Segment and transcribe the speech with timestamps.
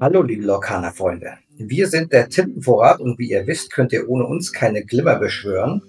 [0.00, 1.38] Hallo liebe Lokana-Freunde.
[1.56, 5.80] Wir sind der Tintenvorrat und wie ihr wisst, könnt ihr ohne uns keine Glimmer beschwören.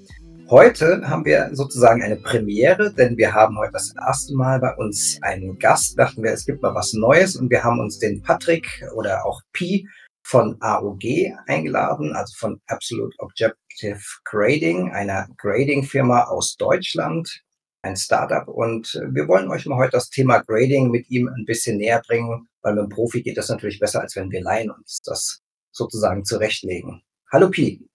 [0.52, 5.18] Heute haben wir sozusagen eine Premiere, denn wir haben heute das erste Mal bei uns
[5.24, 5.98] einen Gast.
[5.98, 9.42] Dachten wir, es gibt mal was Neues und wir haben uns den Patrick oder auch
[9.52, 9.88] Pi
[10.22, 11.06] von AOG
[11.48, 17.42] eingeladen, also von Absolute Objective Grading, einer Grading-Firma aus Deutschland,
[17.84, 18.48] ein Startup.
[18.48, 22.48] Und wir wollen euch mal heute das Thema Grading mit ihm ein bisschen näher bringen,
[22.62, 25.42] weil mit dem Profi geht das natürlich besser, als wenn wir Laien uns das
[25.72, 27.04] sozusagen zurechtlegen.
[27.32, 27.88] Hallo Pi.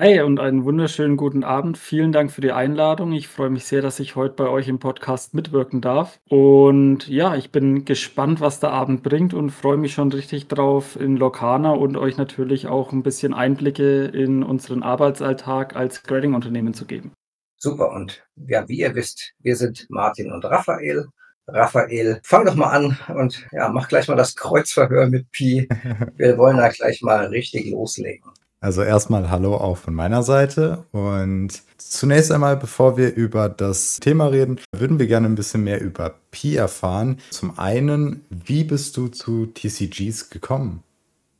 [0.00, 1.76] Hey und einen wunderschönen guten Abend.
[1.76, 3.10] Vielen Dank für die Einladung.
[3.12, 6.20] Ich freue mich sehr, dass ich heute bei euch im Podcast mitwirken darf.
[6.28, 10.94] Und ja, ich bin gespannt, was der Abend bringt und freue mich schon richtig drauf
[10.94, 16.84] in Lokana und euch natürlich auch ein bisschen Einblicke in unseren Arbeitsalltag als Grading-Unternehmen zu
[16.84, 17.10] geben.
[17.58, 17.90] Super.
[17.90, 21.08] Und ja, wie ihr wisst, wir sind Martin und Raphael.
[21.48, 25.66] Raphael, fang doch mal an und ja, mach gleich mal das Kreuzverhör mit Pi.
[26.16, 28.30] Wir wollen da gleich mal richtig loslegen.
[28.60, 30.84] Also erstmal Hallo auch von meiner Seite.
[30.92, 35.80] Und zunächst einmal, bevor wir über das Thema reden, würden wir gerne ein bisschen mehr
[35.80, 37.18] über Pi erfahren.
[37.30, 40.82] Zum einen, wie bist du zu TCGs gekommen?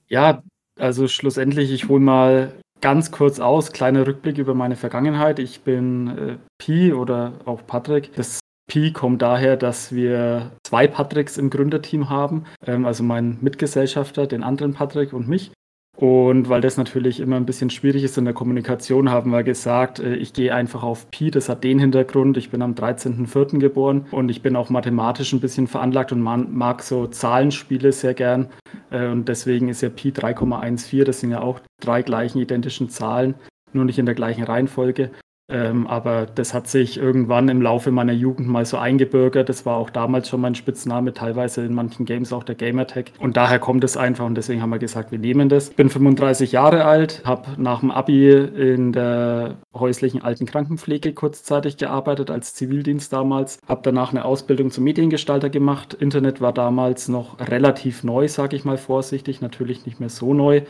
[0.08, 0.42] Ja,
[0.78, 5.38] also schlussendlich, ich hole mal ganz kurz aus, kleiner Rückblick über meine Vergangenheit.
[5.38, 8.14] Ich bin äh, Pi oder auch Patrick.
[8.14, 14.26] Das Pi kommt daher, dass wir zwei Patricks im Gründerteam haben, ähm, also mein Mitgesellschafter,
[14.26, 15.50] den anderen Patrick und mich.
[15.98, 19.98] Und weil das natürlich immer ein bisschen schwierig ist in der Kommunikation, haben wir gesagt,
[19.98, 21.32] äh, ich gehe einfach auf Pi.
[21.32, 22.36] Das hat den Hintergrund.
[22.36, 23.58] Ich bin am 13.04.
[23.58, 28.48] geboren und ich bin auch mathematisch ein bisschen veranlagt und mag so Zahlenspiele sehr gern.
[28.90, 31.04] Äh, und deswegen ist ja Pi 3,14.
[31.04, 33.34] Das sind ja auch drei gleichen identischen Zahlen,
[33.72, 35.10] nur nicht in der gleichen Reihenfolge.
[35.50, 39.48] Ähm, aber das hat sich irgendwann im Laufe meiner Jugend mal so eingebürgert.
[39.48, 43.12] Das war auch damals schon mein Spitzname, teilweise in manchen Games auch der Gamertag.
[43.18, 45.70] Und daher kommt es einfach und deswegen haben wir gesagt, wir nehmen das.
[45.70, 52.30] Bin 35 Jahre alt, habe nach dem Abi in der häuslichen alten Krankenpflege kurzzeitig gearbeitet
[52.30, 53.58] als Zivildienst damals.
[53.66, 55.94] Habe danach eine Ausbildung zum Mediengestalter gemacht.
[55.94, 60.62] Internet war damals noch relativ neu, sage ich mal vorsichtig, natürlich nicht mehr so neu.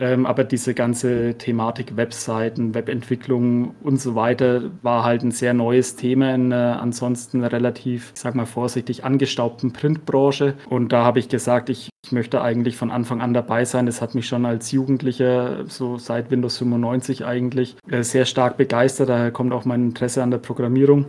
[0.00, 5.94] Ähm, aber diese ganze Thematik Webseiten, Webentwicklung und so weiter war halt ein sehr neues
[5.94, 10.54] Thema in einer ansonsten relativ, ich sag mal vorsichtig, angestaubten Printbranche.
[10.70, 13.84] Und da habe ich gesagt, ich, ich möchte eigentlich von Anfang an dabei sein.
[13.84, 19.10] Das hat mich schon als Jugendlicher, so seit Windows 95 eigentlich, äh, sehr stark begeistert.
[19.10, 21.06] Daher kommt auch mein Interesse an der Programmierung.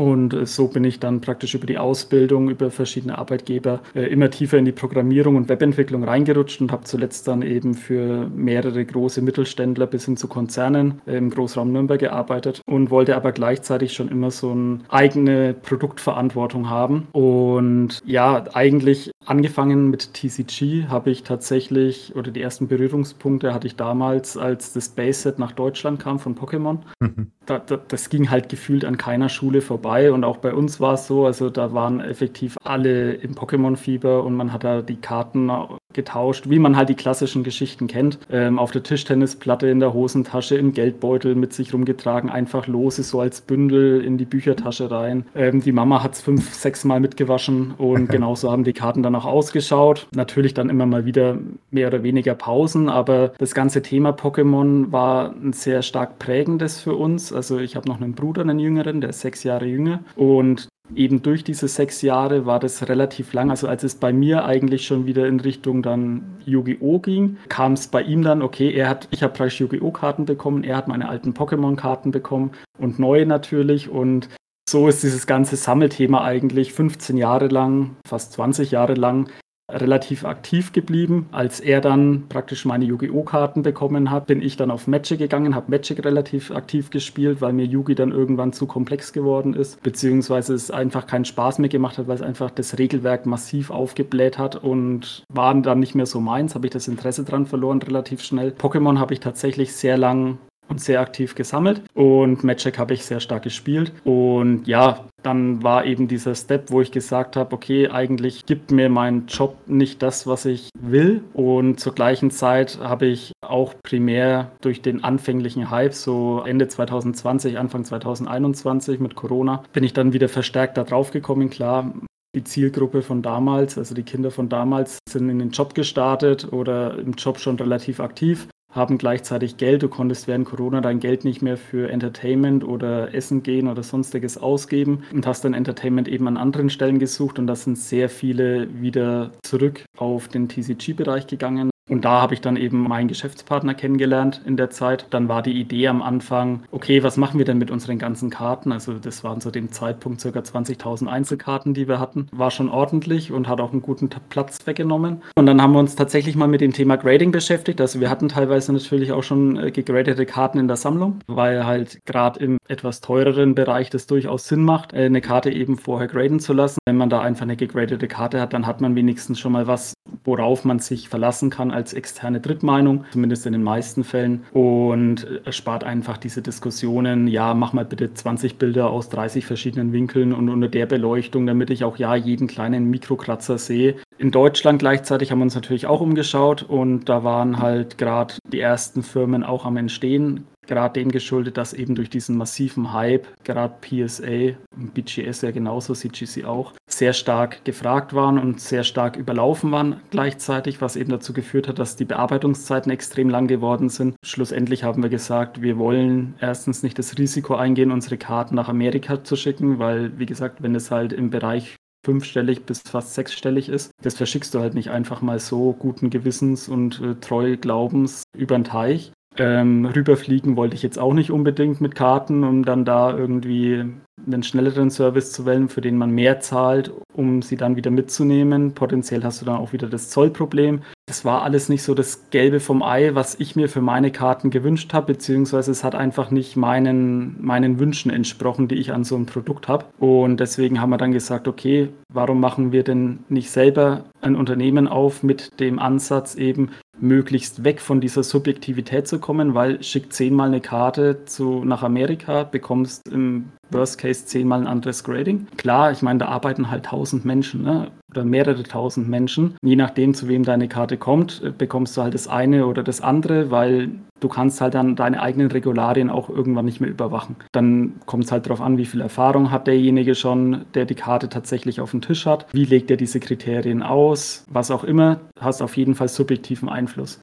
[0.00, 4.30] Und äh, so bin ich dann praktisch über die Ausbildung, über verschiedene Arbeitgeber äh, immer
[4.30, 9.20] tiefer in die Programmierung und Webentwicklung reingerutscht und habe zuletzt dann eben für mehrere große
[9.20, 14.08] Mittelständler bis hin zu Konzernen äh, im Großraum Nürnberg gearbeitet und wollte aber gleichzeitig schon
[14.08, 17.08] immer so eine eigene Produktverantwortung haben.
[17.12, 23.76] Und ja, eigentlich angefangen mit TCG habe ich tatsächlich, oder die ersten Berührungspunkte hatte ich
[23.76, 26.78] damals, als das Base-Set nach Deutschland kam von Pokémon.
[27.00, 27.32] Mhm.
[27.44, 30.94] Da, da, das ging halt gefühlt an keiner Schule vorbei und auch bei uns war
[30.94, 35.50] es so, also da waren effektiv alle im Pokémon-Fieber und man hat da die Karten
[35.92, 38.18] getauscht, wie man halt die klassischen Geschichten kennt.
[38.30, 43.20] Ähm, auf der Tischtennisplatte, in der Hosentasche, im Geldbeutel mit sich rumgetragen, einfach lose, so
[43.20, 45.26] als Bündel in die Büchertasche rein.
[45.34, 49.14] Ähm, die Mama hat es fünf, sechs Mal mitgewaschen und genauso haben die Karten dann
[49.14, 50.06] auch ausgeschaut.
[50.14, 51.38] Natürlich dann immer mal wieder
[51.70, 56.94] mehr oder weniger Pausen, aber das ganze Thema Pokémon war ein sehr stark prägendes für
[56.94, 57.32] uns.
[57.32, 61.22] Also ich habe noch einen Bruder, einen jüngeren, der ist sechs Jahre jünger und eben
[61.22, 63.50] durch diese sechs Jahre war das relativ lang.
[63.50, 66.98] Also als es bei mir eigentlich schon wieder in Richtung dann Yu-Gi-Oh!
[67.00, 69.90] ging, kam es bei ihm dann, okay, er hat, ich habe praktisch Yu-Gi-Oh!
[69.90, 73.88] Karten bekommen, er hat meine alten Pokémon-Karten bekommen und neue natürlich.
[73.88, 74.28] Und
[74.68, 79.30] so ist dieses ganze Sammelthema eigentlich 15 Jahre lang, fast 20 Jahre lang
[79.72, 81.28] relativ aktiv geblieben.
[81.32, 83.22] Als er dann praktisch meine Yu-Gi-Oh!
[83.22, 87.52] Karten bekommen hat, bin ich dann auf Magic gegangen, habe Magic relativ aktiv gespielt, weil
[87.52, 91.98] mir Yu-Gi dann irgendwann zu komplex geworden ist, beziehungsweise es einfach keinen Spaß mehr gemacht
[91.98, 96.20] hat, weil es einfach das Regelwerk massiv aufgebläht hat und waren dann nicht mehr so
[96.20, 98.50] meins, habe ich das Interesse dran verloren relativ schnell.
[98.50, 100.38] Pokémon habe ich tatsächlich sehr lang
[100.70, 101.82] und sehr aktiv gesammelt.
[101.94, 103.92] Und Magic habe ich sehr stark gespielt.
[104.04, 108.88] Und ja, dann war eben dieser Step, wo ich gesagt habe, okay, eigentlich gibt mir
[108.88, 111.22] mein Job nicht das, was ich will.
[111.34, 117.58] Und zur gleichen Zeit habe ich auch primär durch den anfänglichen Hype, so Ende 2020,
[117.58, 121.92] Anfang 2021 mit Corona, bin ich dann wieder verstärkt da drauf gekommen, klar,
[122.34, 126.96] die Zielgruppe von damals, also die Kinder von damals, sind in den Job gestartet oder
[126.98, 129.82] im Job schon relativ aktiv haben gleichzeitig Geld.
[129.82, 134.38] Du konntest während Corona dein Geld nicht mehr für Entertainment oder Essen gehen oder sonstiges
[134.38, 138.68] ausgeben und hast dann Entertainment eben an anderen Stellen gesucht und da sind sehr viele
[138.80, 141.69] wieder zurück auf den TCG-Bereich gegangen.
[141.90, 145.06] Und da habe ich dann eben meinen Geschäftspartner kennengelernt in der Zeit.
[145.10, 148.70] Dann war die Idee am Anfang, okay, was machen wir denn mit unseren ganzen Karten?
[148.70, 150.28] Also das waren zu dem Zeitpunkt ca.
[150.28, 152.28] 20.000 Einzelkarten, die wir hatten.
[152.30, 155.22] War schon ordentlich und hat auch einen guten Platz weggenommen.
[155.34, 157.80] Und dann haben wir uns tatsächlich mal mit dem Thema Grading beschäftigt.
[157.80, 161.98] Also wir hatten teilweise natürlich auch schon äh, gegradete Karten in der Sammlung, weil halt
[162.06, 166.38] gerade im etwas teureren Bereich das durchaus Sinn macht, äh, eine Karte eben vorher graden
[166.38, 166.78] zu lassen.
[166.84, 169.94] Wenn man da einfach eine gegradete Karte hat, dann hat man wenigstens schon mal was,
[170.24, 174.44] worauf man sich verlassen kann als externe Drittmeinung, zumindest in den meisten Fällen.
[174.52, 180.34] Und erspart einfach diese Diskussionen, ja, mach mal bitte 20 Bilder aus 30 verschiedenen Winkeln
[180.34, 183.96] und unter der Beleuchtung, damit ich auch ja jeden kleinen Mikrokratzer sehe.
[184.18, 188.60] In Deutschland gleichzeitig haben wir uns natürlich auch umgeschaut und da waren halt gerade die
[188.60, 193.74] ersten Firmen auch am Entstehen gerade dem geschuldet, dass eben durch diesen massiven Hype, gerade
[193.80, 200.00] PSA, BGS ja genauso, CGC auch, sehr stark gefragt waren und sehr stark überlaufen waren
[200.10, 204.16] gleichzeitig, was eben dazu geführt hat, dass die Bearbeitungszeiten extrem lang geworden sind.
[204.24, 209.24] Schlussendlich haben wir gesagt, wir wollen erstens nicht das Risiko eingehen, unsere Karten nach Amerika
[209.24, 213.90] zu schicken, weil, wie gesagt, wenn es halt im Bereich fünfstellig bis fast sechsstellig ist.
[214.02, 218.56] Das verschickst du halt nicht einfach mal so guten Gewissens und äh, treu Glaubens über
[218.56, 219.12] den Teich.
[219.38, 223.84] Ähm, rüberfliegen wollte ich jetzt auch nicht unbedingt mit Karten, um dann da irgendwie
[224.26, 228.74] einen schnelleren Service zu wählen, für den man mehr zahlt, um sie dann wieder mitzunehmen.
[228.74, 230.82] Potenziell hast du dann auch wieder das Zollproblem.
[231.06, 234.50] Das war alles nicht so das Gelbe vom Ei, was ich mir für meine Karten
[234.50, 239.16] gewünscht habe, beziehungsweise es hat einfach nicht meinen, meinen Wünschen entsprochen, die ich an so
[239.16, 239.86] einem Produkt habe.
[239.98, 244.86] Und deswegen haben wir dann gesagt, okay, warum machen wir denn nicht selber ein Unternehmen
[244.86, 250.48] auf mit dem Ansatz eben, möglichst weg von dieser Subjektivität zu kommen, weil schick zehnmal
[250.48, 255.46] eine Karte zu, nach Amerika, bekommst im Worst Case zehnmal ein anderes Grading.
[255.56, 257.90] Klar, ich meine, da arbeiten halt tausend Menschen ne?
[258.10, 259.56] oder mehrere tausend Menschen.
[259.62, 263.00] Je nachdem, zu wem deine Karte kommt, äh, bekommst du halt das eine oder das
[263.00, 263.90] andere, weil
[264.20, 267.36] du kannst halt dann deine eigenen Regularien auch irgendwann nicht mehr überwachen.
[267.52, 271.28] Dann kommt es halt darauf an, wie viel Erfahrung hat derjenige schon, der die Karte
[271.28, 272.46] tatsächlich auf dem Tisch hat.
[272.52, 274.44] Wie legt er diese Kriterien aus?
[274.50, 277.20] Was auch immer, hast auf jeden Fall subjektiven Einfluss.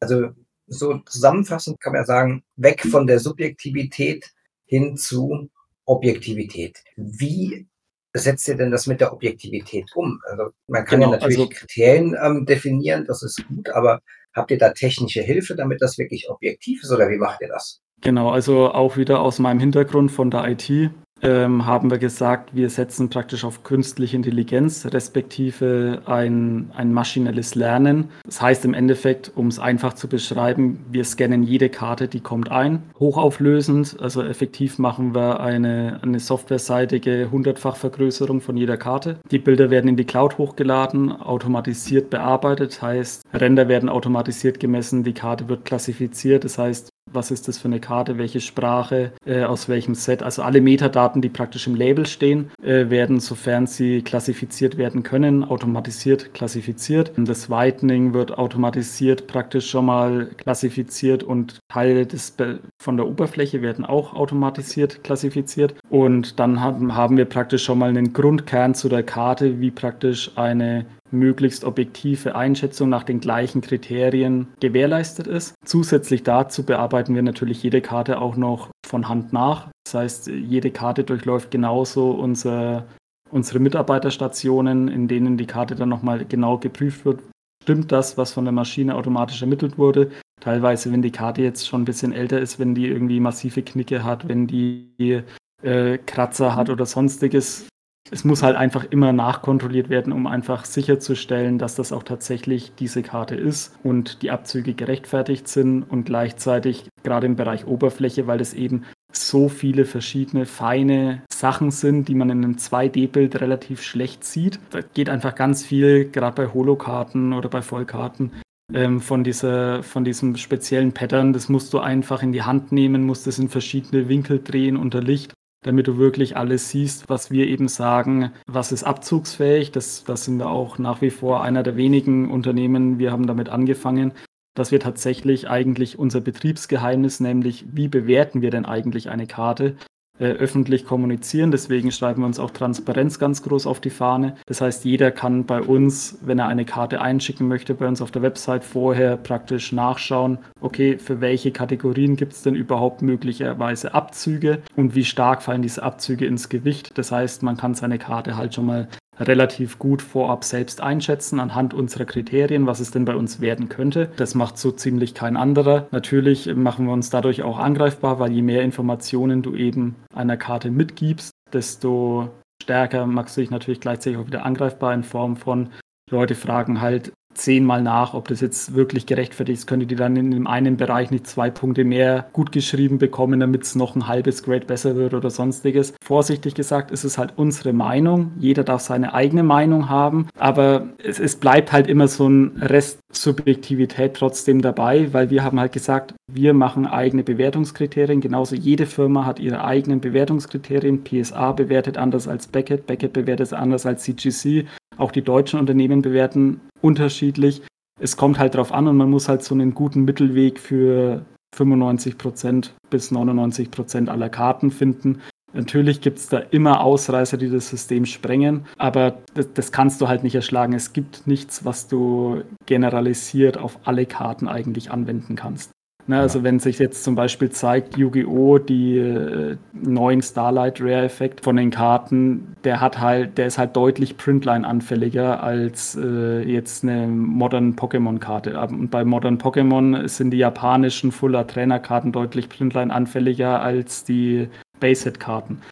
[0.00, 0.30] Also
[0.66, 4.30] so zusammenfassend kann man sagen, weg von der Subjektivität
[4.66, 5.50] hin zu
[5.86, 6.78] Objektivität.
[6.96, 7.66] Wie
[8.14, 10.20] setzt ihr denn das mit der Objektivität um?
[10.28, 14.00] Also man kann genau, ja natürlich also, Kriterien ähm, definieren, das ist gut, aber
[14.34, 17.80] habt ihr da technische Hilfe, damit das wirklich objektiv ist oder wie macht ihr das?
[18.00, 20.90] Genau, also auch wieder aus meinem Hintergrund von der IT
[21.24, 28.10] ähm, haben wir gesagt, wir setzen praktisch auf künstliche Intelligenz, respektive ein, ein maschinelles Lernen.
[28.24, 32.50] Das heißt im Endeffekt, um es einfach zu beschreiben, wir scannen jede Karte, die kommt
[32.50, 33.96] ein, hochauflösend.
[34.00, 39.16] Also effektiv machen wir eine, eine softwareseitige hundertfach-Vergrößerung von jeder Karte.
[39.30, 45.14] Die Bilder werden in die Cloud hochgeladen, automatisiert bearbeitet, heißt Ränder werden automatisiert gemessen, die
[45.14, 46.44] Karte wird klassifiziert.
[46.44, 50.22] Das heißt, was ist das für eine Karte, welche Sprache, äh, aus welchem Set.
[50.22, 55.44] Also alle Metadaten, die praktisch im Label stehen, äh, werden, sofern sie klassifiziert werden können,
[55.44, 57.12] automatisiert klassifiziert.
[57.16, 62.34] Das Whitening wird automatisiert praktisch schon mal klassifiziert und Teile des,
[62.80, 65.74] von der Oberfläche werden auch automatisiert klassifiziert.
[65.90, 70.32] Und dann haben, haben wir praktisch schon mal einen Grundkern zu der Karte, wie praktisch
[70.36, 75.54] eine möglichst objektive Einschätzung nach den gleichen Kriterien gewährleistet ist.
[75.64, 79.68] Zusätzlich dazu bearbeiten wir natürlich jede Karte auch noch von Hand nach.
[79.84, 82.86] Das heißt, jede Karte durchläuft genauso unser,
[83.30, 87.20] unsere Mitarbeiterstationen, in denen die Karte dann nochmal genau geprüft wird.
[87.62, 90.10] Stimmt das, was von der Maschine automatisch ermittelt wurde?
[90.40, 94.04] Teilweise, wenn die Karte jetzt schon ein bisschen älter ist, wenn die irgendwie massive Knicke
[94.04, 95.22] hat, wenn die
[95.62, 97.66] äh, Kratzer hat oder sonstiges,
[98.10, 103.02] es muss halt einfach immer nachkontrolliert werden, um einfach sicherzustellen, dass das auch tatsächlich diese
[103.02, 108.52] Karte ist und die Abzüge gerechtfertigt sind und gleichzeitig gerade im Bereich Oberfläche, weil es
[108.52, 114.58] eben so viele verschiedene feine Sachen sind, die man in einem 2D-Bild relativ schlecht sieht.
[114.70, 118.32] Da geht einfach ganz viel, gerade bei Holokarten oder bei Vollkarten,
[118.72, 121.32] ähm, von, dieser, von diesem speziellen Pattern.
[121.32, 125.00] Das musst du einfach in die Hand nehmen, musst es in verschiedene Winkel drehen unter
[125.00, 125.32] Licht
[125.64, 129.72] damit du wirklich alles siehst, was wir eben sagen, was ist abzugsfähig.
[129.72, 132.98] Das, das sind wir auch nach wie vor einer der wenigen Unternehmen.
[132.98, 134.12] Wir haben damit angefangen,
[134.54, 139.76] dass wir tatsächlich eigentlich unser Betriebsgeheimnis, nämlich wie bewerten wir denn eigentlich eine Karte,
[140.18, 141.50] äh, öffentlich kommunizieren.
[141.50, 144.36] Deswegen schreiben wir uns auch Transparenz ganz groß auf die Fahne.
[144.46, 148.12] Das heißt, jeder kann bei uns, wenn er eine Karte einschicken möchte, bei uns auf
[148.12, 154.62] der Website vorher praktisch nachschauen, okay, für welche Kategorien gibt es denn überhaupt möglicherweise Abzüge
[154.76, 156.96] und wie stark fallen diese Abzüge ins Gewicht.
[156.96, 161.74] Das heißt, man kann seine Karte halt schon mal relativ gut vorab selbst einschätzen anhand
[161.74, 164.10] unserer Kriterien, was es denn bei uns werden könnte.
[164.16, 165.86] Das macht so ziemlich kein anderer.
[165.90, 170.70] Natürlich machen wir uns dadurch auch angreifbar, weil je mehr Informationen du eben einer Karte
[170.70, 172.28] mitgibst, desto
[172.62, 175.70] stärker machst du dich natürlich gleichzeitig auch wieder angreifbar in Form von
[176.10, 179.66] Leute fragen halt, zehnmal nach, ob das jetzt wirklich gerechtfertigt ist.
[179.66, 183.62] Könnte die dann in dem einen Bereich nicht zwei Punkte mehr gut geschrieben bekommen, damit
[183.64, 185.94] es noch ein halbes Grade besser wird oder sonstiges.
[186.02, 188.32] Vorsichtig gesagt ist es halt unsere Meinung.
[188.38, 192.98] Jeder darf seine eigene Meinung haben, aber es, es bleibt halt immer so ein Rest
[193.16, 198.20] Subjektivität trotzdem dabei, weil wir haben halt gesagt, wir machen eigene Bewertungskriterien.
[198.20, 201.04] Genauso jede Firma hat ihre eigenen Bewertungskriterien.
[201.04, 204.66] PSA bewertet anders als Beckett, Beckett bewertet anders als CGC.
[204.96, 207.62] Auch die deutschen Unternehmen bewerten unterschiedlich.
[208.00, 211.24] Es kommt halt drauf an und man muss halt so einen guten Mittelweg für
[211.56, 215.20] 95% bis 99% aller Karten finden.
[215.52, 220.08] Natürlich gibt es da immer Ausreißer, die das System sprengen, aber das, das, kannst du
[220.08, 220.72] halt nicht erschlagen.
[220.72, 225.70] Es gibt nichts, was du generalisiert auf alle Karten eigentlich anwenden kannst.
[226.06, 228.58] Ne, also wenn sich jetzt zum Beispiel zeigt, Yu-Gi-Oh!
[228.58, 233.74] die äh, neuen Starlight Rare Effekt von den Karten, der hat halt, der ist halt
[233.74, 238.60] deutlich Printline anfälliger als äh, jetzt eine Modern Pokémon Karte.
[238.60, 244.48] Und bei Modern Pokémon sind die japanischen Fuller Trainer Karten deutlich Printline anfälliger als die
[244.80, 245.62] Base-Hit Karten.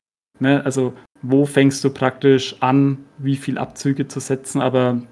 [0.41, 5.03] Ne, also wo fängst du praktisch an, wie viel Abzüge zu setzen, aber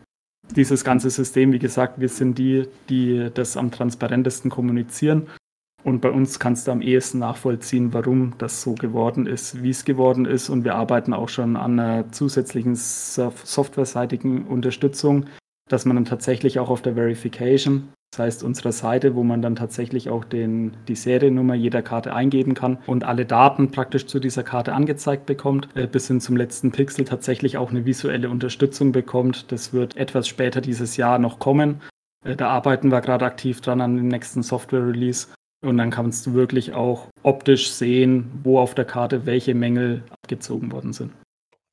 [0.57, 5.29] dieses ganze System, wie gesagt, wir sind die, die das am transparentesten kommunizieren.
[5.83, 9.85] Und bei uns kannst du am ehesten nachvollziehen, warum das so geworden ist, wie es
[9.85, 10.51] geworden ist.
[10.51, 15.27] Und wir arbeiten auch schon an einer zusätzlichen softwareseitigen Unterstützung,
[15.69, 19.55] dass man dann tatsächlich auch auf der Verification das heißt, unsere Seite, wo man dann
[19.55, 24.43] tatsächlich auch den, die Seriennummer jeder Karte eingeben kann und alle Daten praktisch zu dieser
[24.43, 29.53] Karte angezeigt bekommt, äh, bis hin zum letzten Pixel tatsächlich auch eine visuelle Unterstützung bekommt.
[29.53, 31.81] Das wird etwas später dieses Jahr noch kommen.
[32.25, 35.29] Äh, da arbeiten wir gerade aktiv dran an dem nächsten Software-Release.
[35.65, 40.73] Und dann kannst du wirklich auch optisch sehen, wo auf der Karte welche Mängel abgezogen
[40.73, 41.13] worden sind.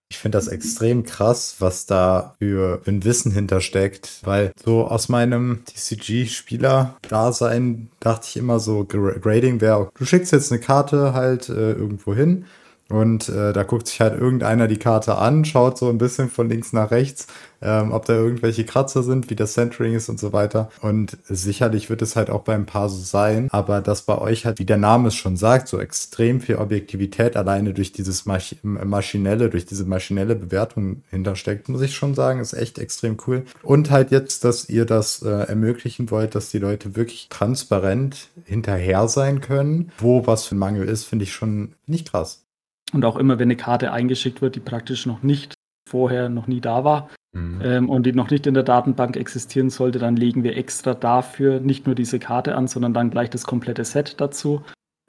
[0.09, 5.65] Ich finde das extrem krass, was da für ein Wissen hintersteckt, weil so aus meinem
[5.65, 12.15] TCG-Spieler-Dasein dachte ich immer so, Grading wäre, du schickst jetzt eine Karte halt äh, irgendwo
[12.15, 12.45] hin
[12.89, 16.49] und äh, da guckt sich halt irgendeiner die Karte an, schaut so ein bisschen von
[16.49, 17.27] links nach rechts,
[17.61, 20.69] ähm, ob da irgendwelche Kratzer sind, wie das Centering ist und so weiter.
[20.81, 24.59] Und sicherlich wird es halt auch beim Paar so sein, aber dass bei euch halt,
[24.59, 29.49] wie der Name es schon sagt, so extrem viel Objektivität alleine durch dieses Masch maschinelle,
[29.49, 33.43] durch diese maschinelle Bewertung hintersteckt, muss ich schon sagen, ist echt extrem cool.
[33.63, 39.07] Und halt jetzt, dass ihr das äh, ermöglichen wollt, dass die Leute wirklich transparent hinterher
[39.07, 42.46] sein können, wo was für ein Mangel ist, finde ich schon nicht krass.
[42.93, 45.53] Und auch immer, wenn eine Karte eingeschickt wird, die praktisch noch nicht
[45.89, 47.61] vorher noch nie da war mhm.
[47.63, 51.59] ähm, und die noch nicht in der Datenbank existieren sollte, dann legen wir extra dafür
[51.59, 54.63] nicht nur diese Karte an, sondern dann gleich das komplette Set dazu,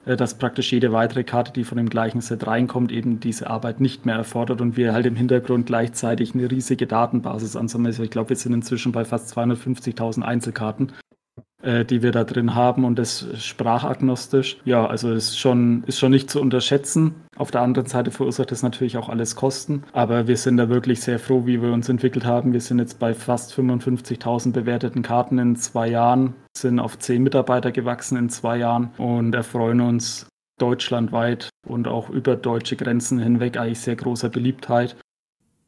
[0.05, 3.79] äh, dass praktisch jede weitere Karte, die von dem gleichen Set reinkommt, eben diese Arbeit
[3.79, 7.87] nicht mehr erfordert und wir halt im Hintergrund gleichzeitig eine riesige Datenbasis ansammeln.
[7.87, 10.93] Also ich glaube, wir sind inzwischen bei fast 250.000 Einzelkarten
[11.63, 14.57] äh, die wir da drin haben und das sprachagnostisch.
[14.65, 17.15] Ja, also ist schon, ist schon nicht zu unterschätzen.
[17.35, 21.01] Auf der anderen Seite verursacht es natürlich auch alles Kosten, aber wir sind da wirklich
[21.01, 22.53] sehr froh, wie wir uns entwickelt haben.
[22.53, 27.71] Wir sind jetzt bei fast 55.000 bewerteten Karten in zwei Jahren, sind auf zehn Mitarbeiter
[27.71, 30.27] gewachsen in zwei Jahren und erfreuen uns
[30.59, 34.95] deutschlandweit und auch über deutsche Grenzen hinweg eigentlich sehr großer Beliebtheit.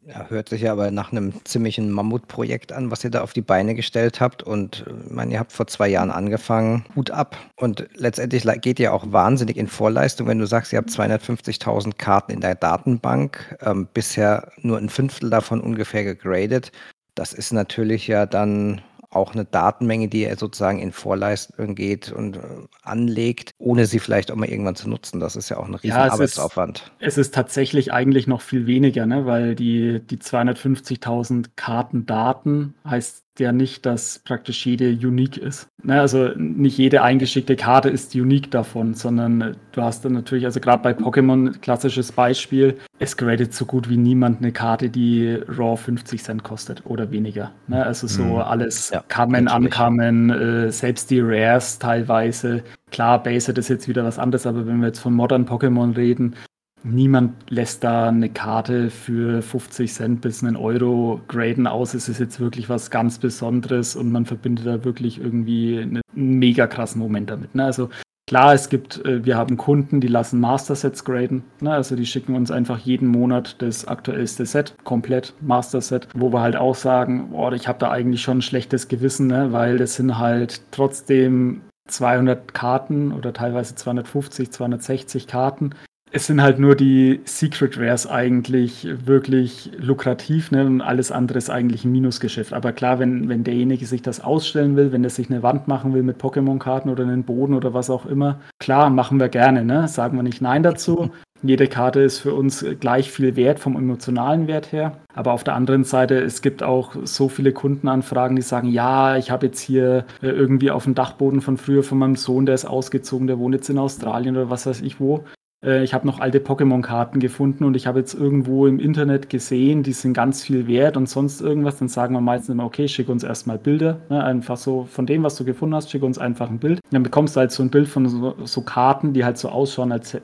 [0.04, 3.42] Ja, hört sich ja aber nach einem ziemlichen Mammutprojekt an, was ihr da auf die
[3.42, 4.42] Beine gestellt habt.
[4.42, 6.86] Und äh, ich meine, ihr habt vor zwei Jahren angefangen.
[6.96, 7.38] Hut ab.
[7.56, 12.32] Und letztendlich geht ihr auch wahnsinnig in Vorleistung, wenn du sagst, ihr habt 250.000 Karten
[12.32, 16.72] in der Datenbank, ähm, bisher nur ein Fünftel davon ungefähr gegradet.
[17.14, 22.38] Das ist natürlich ja dann auch eine Datenmenge, die er sozusagen in Vorleistung geht und
[22.38, 22.40] äh,
[22.82, 25.20] anlegt, ohne sie vielleicht auch mal irgendwann zu nutzen.
[25.20, 26.92] Das ist ja auch ein riesen ja, es Arbeitsaufwand.
[27.00, 29.26] Ist, es ist tatsächlich eigentlich noch viel weniger, ne?
[29.26, 35.68] weil die, die 250.000 Karten Daten heißt ja nicht, dass praktisch jede unique ist.
[35.84, 40.60] Ne, also nicht jede eingeschickte Karte ist unique davon, sondern du hast dann natürlich, also
[40.60, 45.76] gerade bei Pokémon, klassisches Beispiel, es gradet so gut wie niemand eine Karte, die raw
[45.76, 47.52] 50 Cent kostet oder weniger.
[47.68, 48.38] Ne, also so mhm.
[48.38, 52.64] alles ja, Kamen, Ankamen, äh, selbst die Rares teilweise.
[52.92, 56.36] Klar, Base ist jetzt wieder was anderes, aber wenn wir jetzt von Modern Pokémon reden,
[56.84, 61.94] niemand lässt da eine Karte für 50 Cent bis einen Euro graden aus.
[61.94, 66.68] Es ist jetzt wirklich was ganz Besonderes und man verbindet da wirklich irgendwie einen mega
[66.68, 67.56] krassen Moment damit.
[67.56, 67.66] Ne?
[67.66, 67.90] Also
[68.32, 71.44] Klar, es gibt, äh, wir haben Kunden, die lassen Master-Sets graden.
[71.60, 71.74] Ne?
[71.74, 76.56] Also die schicken uns einfach jeden Monat das aktuellste Set, komplett Master-Set, wo wir halt
[76.56, 79.52] auch sagen, boah, ich habe da eigentlich schon ein schlechtes Gewissen, ne?
[79.52, 81.60] weil das sind halt trotzdem
[81.90, 85.72] 200 Karten oder teilweise 250, 260 Karten
[86.14, 90.66] es sind halt nur die Secret Rares eigentlich wirklich lukrativ ne?
[90.66, 92.52] und alles andere ist eigentlich ein Minusgeschäft.
[92.52, 95.94] Aber klar, wenn, wenn derjenige sich das ausstellen will, wenn er sich eine Wand machen
[95.94, 99.64] will mit Pokémon-Karten oder einen Boden oder was auch immer, klar, machen wir gerne.
[99.64, 99.88] Ne?
[99.88, 101.12] Sagen wir nicht Nein dazu.
[101.44, 104.98] Jede Karte ist für uns gleich viel wert vom emotionalen Wert her.
[105.16, 109.32] Aber auf der anderen Seite, es gibt auch so viele Kundenanfragen, die sagen, ja, ich
[109.32, 112.66] habe jetzt hier äh, irgendwie auf dem Dachboden von früher von meinem Sohn, der ist
[112.66, 115.24] ausgezogen, der wohnt jetzt in Australien oder was weiß ich wo.
[115.66, 119.84] Äh, ich habe noch alte Pokémon-Karten gefunden und ich habe jetzt irgendwo im Internet gesehen,
[119.84, 121.78] die sind ganz viel wert und sonst irgendwas.
[121.78, 124.00] Dann sagen wir meistens immer, okay, schick uns erstmal Bilder.
[124.10, 124.24] Ne?
[124.24, 126.80] Einfach so von dem, was du gefunden hast, schick uns einfach ein Bild.
[126.92, 129.92] Dann bekommst du halt so ein Bild von so, so Karten, die halt so ausschauen,
[129.92, 130.18] als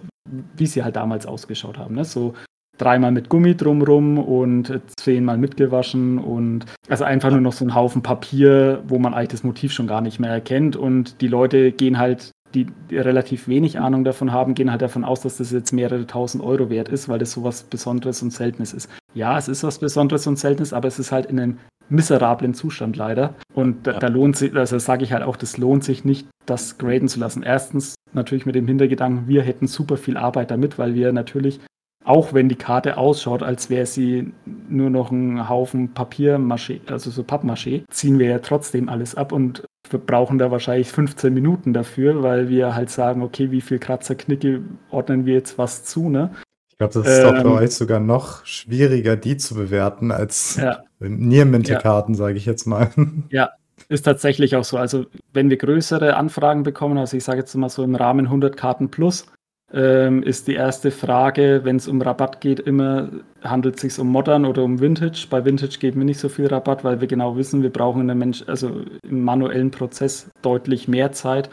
[0.55, 1.95] wie sie halt damals ausgeschaut haben.
[1.95, 2.03] Ne?
[2.03, 2.33] So
[2.77, 8.03] dreimal mit Gummi drumrum und zehnmal mitgewaschen und also einfach nur noch so ein Haufen
[8.03, 11.97] Papier, wo man eigentlich das Motiv schon gar nicht mehr erkennt und die Leute gehen
[11.97, 12.31] halt
[12.65, 16.43] die, relativ wenig Ahnung davon haben, gehen halt davon aus, dass das jetzt mehrere tausend
[16.43, 18.89] Euro wert ist, weil das so was Besonderes und Seltenes ist.
[19.13, 21.57] Ja, es ist was Besonderes und Seltenes, aber es ist halt in einem
[21.89, 23.35] miserablen Zustand leider.
[23.53, 23.99] Und da, ja.
[23.99, 27.19] da lohnt sich, also sage ich halt auch, das lohnt sich nicht, das graden zu
[27.19, 27.43] lassen.
[27.43, 31.59] Erstens natürlich mit dem Hintergedanken, wir hätten super viel Arbeit damit, weil wir natürlich
[32.07, 34.31] auch wenn die Karte ausschaut, als wäre sie
[34.69, 36.39] nur noch ein Haufen Papier,
[36.87, 41.33] also so Pappmaché, ziehen wir ja trotzdem alles ab und wir brauchen da wahrscheinlich 15
[41.33, 45.83] Minuten dafür, weil wir halt sagen, okay, wie viel Kratzer, Knicke ordnen wir jetzt was
[45.83, 46.31] zu, ne?
[46.69, 50.57] Ich glaube, das ist ähm, doch für euch sogar noch schwieriger, die zu bewerten, als
[50.57, 50.83] ja.
[50.99, 52.17] Nierminte-Karten, ja.
[52.17, 52.89] sage ich jetzt mal.
[53.31, 53.49] Ja,
[53.89, 54.77] ist tatsächlich auch so.
[54.77, 58.55] Also, wenn wir größere Anfragen bekommen, also ich sage jetzt mal so im Rahmen 100
[58.55, 59.25] Karten plus,
[59.73, 63.09] ähm, ist die erste Frage, wenn es um Rabatt geht, immer,
[63.43, 65.27] handelt es sich um Modern oder um Vintage?
[65.29, 68.07] Bei Vintage geben wir nicht so viel Rabatt, weil wir genau wissen, wir brauchen in
[68.07, 71.49] der Mensch, also im manuellen Prozess deutlich mehr Zeit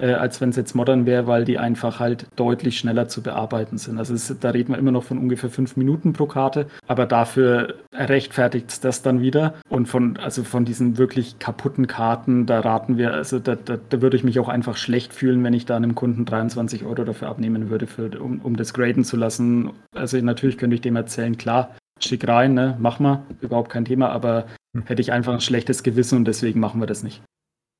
[0.00, 3.78] äh, als wenn es jetzt modern wäre, weil die einfach halt deutlich schneller zu bearbeiten
[3.78, 3.98] sind.
[3.98, 7.74] Also es, da reden wir immer noch von ungefähr fünf Minuten pro Karte, aber dafür
[7.92, 9.54] rechtfertigt es das dann wieder.
[9.68, 14.02] Und von, also von diesen wirklich kaputten Karten, da raten wir, also da, da, da
[14.02, 17.28] würde ich mich auch einfach schlecht fühlen, wenn ich da einem Kunden 23 Euro dafür
[17.28, 19.70] abnehmen würde, für, um, um das graden zu lassen.
[19.94, 24.10] Also natürlich könnte ich dem erzählen, klar, schick rein, ne, mach mal, überhaupt kein Thema,
[24.10, 24.84] aber hm.
[24.86, 27.22] hätte ich einfach ein schlechtes Gewissen und deswegen machen wir das nicht.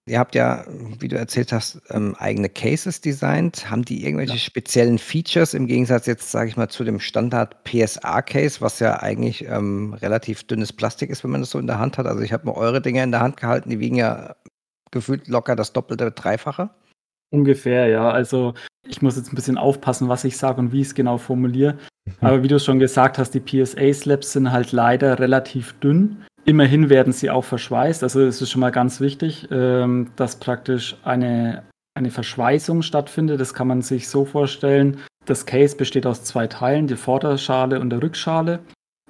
[0.07, 0.65] Ihr habt ja,
[0.99, 3.71] wie du erzählt hast, ähm, eigene Cases designt.
[3.71, 4.39] Haben die irgendwelche ja.
[4.39, 9.47] speziellen Features im Gegensatz jetzt, sage ich mal, zu dem Standard PSA-Case, was ja eigentlich
[9.47, 12.07] ähm, relativ dünnes Plastik ist, wenn man das so in der Hand hat?
[12.07, 14.35] Also ich habe mir eure Dinge in der Hand gehalten, die wiegen ja
[14.91, 16.71] gefühlt locker das Doppelte, Dreifache.
[17.33, 18.11] Ungefähr, ja.
[18.11, 18.55] Also
[18.89, 21.75] ich muss jetzt ein bisschen aufpassen, was ich sage und wie ich es genau formuliere.
[21.75, 22.13] Mhm.
[22.21, 26.25] Aber wie du schon gesagt hast, die PSA-Slabs sind halt leider relativ dünn.
[26.45, 28.03] Immerhin werden sie auch verschweißt.
[28.03, 31.63] Also es ist schon mal ganz wichtig, ähm, dass praktisch eine,
[31.95, 33.41] eine Verschweißung stattfindet.
[33.41, 34.99] Das kann man sich so vorstellen.
[35.27, 38.61] Das Case besteht aus zwei Teilen, die Vorderschale und der Rückschale.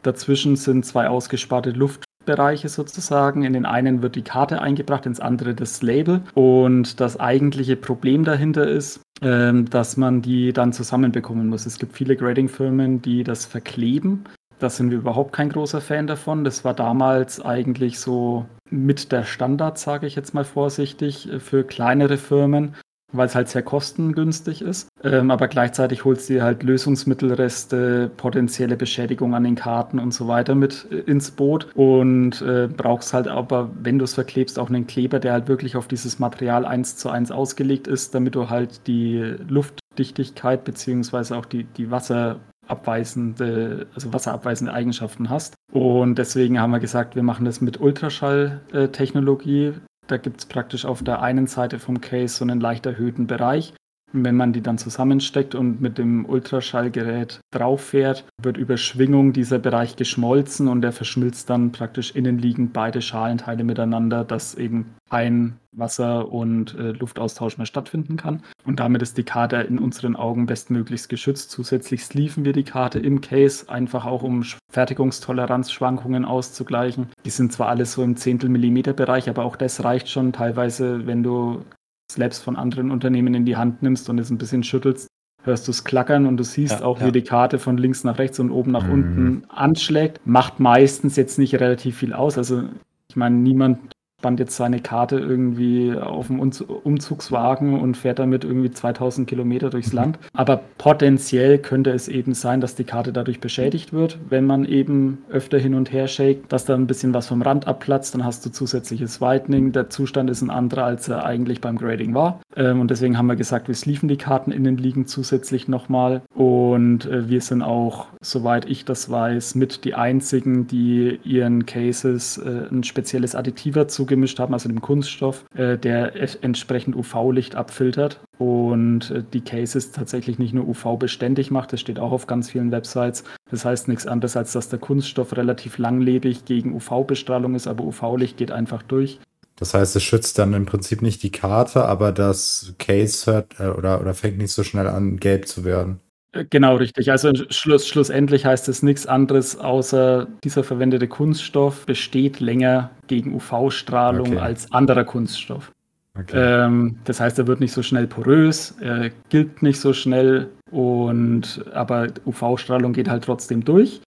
[0.03, 3.45] Dazwischen sind zwei ausgesparte Luftbereiche sozusagen.
[3.45, 6.23] In den einen wird die Karte eingebracht, ins andere das Label.
[6.35, 11.67] Und das eigentliche Problem dahinter ist, ähm, dass man die dann zusammenbekommen muss.
[11.67, 14.25] Es gibt viele Grading-Firmen, die das verkleben.
[14.61, 16.45] Da sind wir überhaupt kein großer Fan davon.
[16.45, 22.19] Das war damals eigentlich so mit der Standard, sage ich jetzt mal vorsichtig, für kleinere
[22.19, 22.77] Firmen,
[23.11, 24.89] weil es halt sehr kostengünstig ist.
[25.03, 30.55] Ähm, aber gleichzeitig holst du halt Lösungsmittelreste, potenzielle Beschädigung an den Karten und so weiter
[30.55, 34.87] mit äh, ins Boot und äh, brauchst halt aber, wenn du es verklebst, auch einen
[34.87, 38.87] Kleber, der halt wirklich auf dieses Material eins zu eins ausgelegt ist, damit du halt
[38.87, 45.55] die Luftdichtigkeit beziehungsweise auch die, die Wasser abweisende, also wasserabweisende Eigenschaften hast.
[45.73, 49.75] Und deswegen haben wir gesagt, wir machen das mit Ultraschalltechnologie.
[50.07, 53.75] Da gibt es praktisch auf der einen Seite vom Case so einen leicht erhöhten Bereich,
[54.13, 59.59] wenn man die dann zusammensteckt und mit dem Ultraschallgerät drauf fährt, wird über Schwingung dieser
[59.59, 66.33] Bereich geschmolzen und der verschmilzt dann praktisch innenliegend beide Schalenteile miteinander, dass eben kein Wasser-
[66.33, 68.43] und äh, Luftaustausch mehr stattfinden kann.
[68.65, 71.51] Und damit ist die Karte in unseren Augen bestmöglichst geschützt.
[71.51, 77.09] Zusätzlich sleeven wir die Karte im Case, einfach auch um Fertigungstoleranzschwankungen auszugleichen.
[77.25, 81.07] Die sind zwar alles so im Zehntel Millimeter Bereich, aber auch das reicht schon teilweise,
[81.07, 81.65] wenn du
[82.13, 85.09] Slabs von anderen Unternehmen in die Hand nimmst und es ein bisschen schüttelst,
[85.43, 87.11] hörst du es klackern und du siehst Ja, auch, wie ja.
[87.11, 88.93] die Karte von links nach rechts und oben nach Mhm.
[88.93, 90.21] unten anschlägt.
[90.27, 92.37] Macht meistens jetzt nicht relativ viel aus.
[92.39, 92.65] Also
[93.09, 93.79] ich meine, niemand
[94.21, 99.71] spannt jetzt seine Karte irgendwie auf dem Umz- Umzugswagen und fährt damit irgendwie 2000 Kilometer
[99.71, 100.19] durchs Land.
[100.35, 105.25] Aber potenziell könnte es eben sein, dass die Karte dadurch beschädigt wird, wenn man eben
[105.31, 108.45] öfter hin und her shakt, dass da ein bisschen was vom Rand abplatzt, dann hast
[108.45, 109.73] du zusätzliches Whitening.
[109.73, 112.43] Der Zustand ist ein anderer, als er eigentlich beim Grading war.
[112.57, 116.21] Ähm, und deswegen haben wir gesagt, wir sleeven die Karten innen liegen zusätzlich nochmal.
[116.35, 122.37] Und äh, wir sind auch, soweit ich das weiß, mit die einzigen, die ihren Cases
[122.37, 129.11] äh, ein spezielles Additiva zugemischt haben, also dem Kunststoff, äh, der entsprechend UV-Licht abfiltert und
[129.11, 133.23] äh, die Cases tatsächlich nicht nur UV-beständig macht, das steht auch auf ganz vielen Websites.
[133.51, 138.37] Das heißt nichts anderes, als dass der Kunststoff relativ langlebig gegen UV-Bestrahlung ist, aber UV-Licht
[138.37, 139.21] geht einfach durch.
[139.57, 143.69] Das heißt, es schützt dann im Prinzip nicht die Karte, aber das Case hört äh,
[143.69, 146.01] oder, oder fängt nicht so schnell an, gelb zu werden.
[146.33, 147.11] Äh, Genau, richtig.
[147.11, 154.29] Also schluss, schlussendlich heißt es nichts anderes, außer dieser verwendete Kunststoff besteht länger gegen UV-Strahlung
[154.33, 154.39] Okay.
[154.39, 155.73] als anderer Kunststoff.
[156.19, 156.65] Okay.
[156.65, 161.65] Ähm, das heißt, er wird nicht so schnell porös, er gilt nicht so schnell und
[161.73, 164.01] aber UV-Strahlung geht halt trotzdem durch.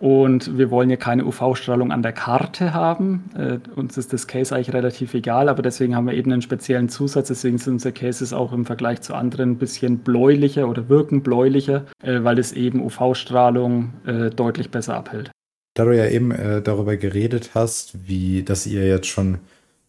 [0.00, 3.30] Und wir wollen ja keine UV-Strahlung an der Karte haben.
[3.36, 6.88] Äh, uns ist das Case eigentlich relativ egal, aber deswegen haben wir eben einen speziellen
[6.88, 7.28] Zusatz.
[7.28, 11.84] Deswegen sind unsere Cases auch im Vergleich zu anderen ein bisschen bläulicher oder wirken bläulicher,
[12.02, 15.30] äh, weil es eben UV-Strahlung äh, deutlich besser abhält.
[15.74, 19.38] Da du ja eben äh, darüber geredet hast, wie, dass ihr jetzt schon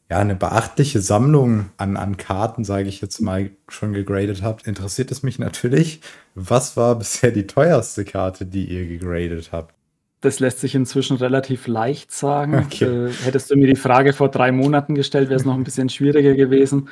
[0.10, 5.10] ja, eine beachtliche Sammlung an, an Karten, sage ich jetzt mal, schon gegradet habt, interessiert
[5.10, 6.02] es mich natürlich,
[6.36, 9.74] was war bisher die teuerste Karte, die ihr gegradet habt?
[10.22, 12.66] Das lässt sich inzwischen relativ leicht sagen.
[12.66, 13.08] Okay.
[13.08, 15.90] Äh, hättest du mir die Frage vor drei Monaten gestellt, wäre es noch ein bisschen
[15.90, 16.90] schwieriger gewesen.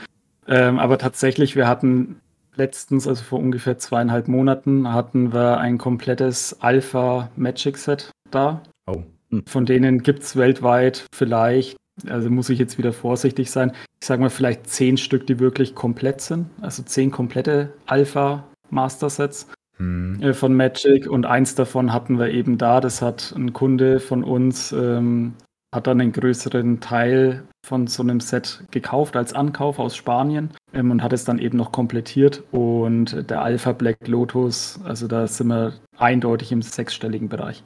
[0.47, 2.19] Ähm, aber tatsächlich, wir hatten
[2.55, 8.63] letztens, also vor ungefähr zweieinhalb Monaten, hatten wir ein komplettes Alpha Magic Set da.
[8.87, 9.03] Oh.
[9.47, 14.21] Von denen gibt es weltweit vielleicht, also muss ich jetzt wieder vorsichtig sein, ich sage
[14.21, 16.47] mal vielleicht zehn Stück, die wirklich komplett sind.
[16.61, 19.47] Also zehn komplette Alpha Master Sets
[19.79, 20.33] Hm.
[20.33, 22.81] von Magic und eins davon hatten wir eben da.
[22.81, 25.33] Das hat ein Kunde von uns, ähm,
[25.73, 30.91] hat dann einen größeren Teil von so einem Set gekauft als Ankauf aus Spanien ähm,
[30.91, 32.43] und hat es dann eben noch komplettiert.
[32.51, 37.63] Und der Alpha Black Lotus, also da sind wir eindeutig im sechsstelligen Bereich.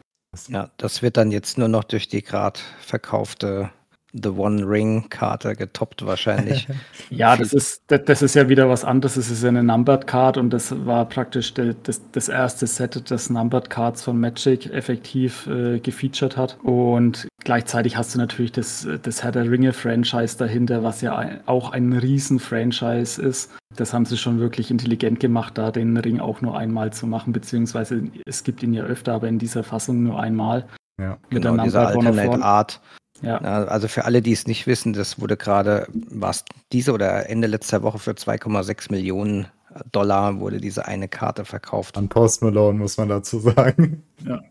[0.47, 3.71] Ja, das wird dann jetzt nur noch durch die gerade verkaufte
[4.13, 6.67] The One Ring Karte getoppt wahrscheinlich.
[7.09, 9.17] Ja, das ist, das, das ist ja wieder was anderes.
[9.17, 13.11] Es ist ja eine Numbered Card und das war praktisch de, das, das erste Set,
[13.11, 16.57] das Numbered Cards von Magic effektiv äh, gefeatured hat.
[16.63, 21.41] Und gleichzeitig hast du natürlich das, das Herr der Ringe Franchise dahinter, was ja ein,
[21.45, 23.51] auch ein Riesen-Franchise ist.
[23.75, 27.33] Das haben sie schon wirklich intelligent gemacht, da den Ring auch nur einmal zu machen,
[27.33, 30.65] beziehungsweise es gibt ihn ja öfter, aber in dieser Fassung nur einmal.
[30.99, 31.17] Ja.
[31.29, 32.43] Mit genau, der diese Numbered One of Alternate.
[32.43, 32.81] Art.
[33.21, 33.37] Ja.
[33.37, 37.83] Also für alle, die es nicht wissen, das wurde gerade, was diese oder Ende letzter
[37.83, 39.47] Woche für 2,6 Millionen
[39.91, 41.97] Dollar wurde diese eine Karte verkauft.
[41.97, 44.03] An Post Malone muss man dazu sagen.
[44.25, 44.41] Ja.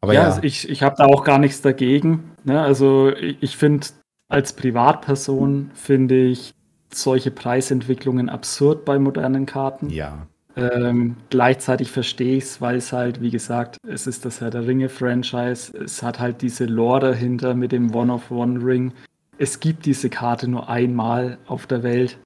[0.00, 2.30] Aber ja, ja, also ich, ich habe da auch gar nichts dagegen.
[2.44, 2.60] Ne?
[2.60, 3.86] Also ich, ich finde,
[4.28, 6.54] als Privatperson finde ich
[6.92, 9.90] solche Preisentwicklungen absurd bei modernen Karten.
[9.90, 10.26] ja.
[10.58, 14.66] Ähm, gleichzeitig verstehe ich es, weil es halt, wie gesagt, es ist das Herr der
[14.66, 15.72] Ringe-Franchise.
[15.78, 18.92] Es hat halt diese Lore dahinter mit dem One-of-One-Ring.
[19.38, 22.18] Es gibt diese Karte nur einmal auf der Welt,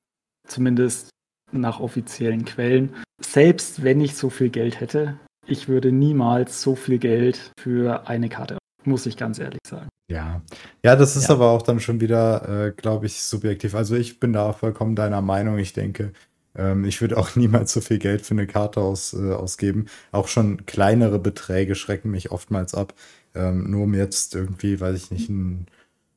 [0.48, 1.10] zumindest
[1.52, 2.94] nach offiziellen Quellen.
[3.20, 8.30] Selbst wenn ich so viel Geld hätte, ich würde niemals so viel Geld für eine
[8.30, 9.88] Karte, muss ich ganz ehrlich sagen.
[10.10, 10.40] Ja,
[10.84, 11.34] ja, das ist Ja.
[11.34, 13.74] aber auch dann schon wieder, äh, glaube ich, subjektiv.
[13.74, 15.58] Also ich bin da auch vollkommen deiner Meinung.
[15.58, 16.12] Ich denke,
[16.56, 19.86] ähm, ich würde auch niemals so viel Geld für eine Karte aus, äh, ausgeben.
[20.12, 22.94] Auch schon kleinere Beträge schrecken mich oftmals ab.
[23.34, 25.66] Ähm, nur um jetzt irgendwie, weiß ich nicht, einen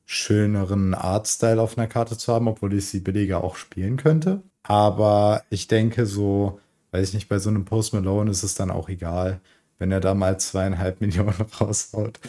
[0.04, 4.42] schöneren Artstyle auf einer Karte zu haben, obwohl ich sie billiger auch spielen könnte.
[4.62, 6.60] Aber ich denke so,
[6.92, 9.40] weiß ich nicht, bei so einem Post Malone ist es dann auch egal,
[9.78, 12.20] wenn er da mal zweieinhalb Millionen raushaut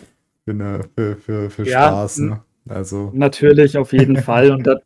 [0.45, 2.17] für, eine, für, für, für Ja, Spaß.
[2.19, 2.43] Ne?
[2.69, 4.51] Also, Natürlich, auf jeden Fall.
[4.51, 4.77] Und da,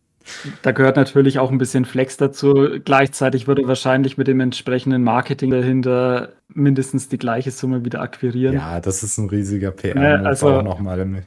[0.61, 2.67] da gehört natürlich auch ein bisschen Flex dazu.
[2.83, 8.53] Gleichzeitig würde wahrscheinlich mit dem entsprechenden Marketing dahinter mindestens die gleiche Summe wieder akquirieren.
[8.55, 9.95] ja, das ist ein riesiger PR.
[9.99, 11.25] Ne, also- nochmal.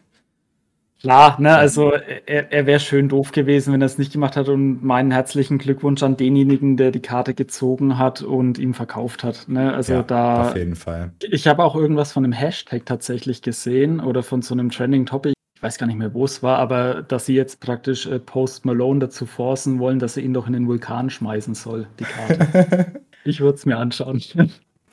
[1.04, 4.48] Klar, ne, also er, er wäre schön doof gewesen, wenn er es nicht gemacht hat.
[4.48, 9.44] Und meinen herzlichen Glückwunsch an denjenigen, der die Karte gezogen hat und ihm verkauft hat.
[9.46, 9.74] Ne?
[9.74, 10.48] Also Ja, da.
[10.48, 11.12] auf jeden Fall.
[11.20, 15.33] Ich habe auch irgendwas von einem Hashtag tatsächlich gesehen oder von so einem Trending Topic.
[15.64, 19.00] Weiß gar nicht mehr, wo es war, aber dass sie jetzt praktisch äh, Post Malone
[19.00, 23.00] dazu forcen wollen, dass er ihn doch in den Vulkan schmeißen soll, die Karte.
[23.24, 24.22] Ich würde es mir anschauen.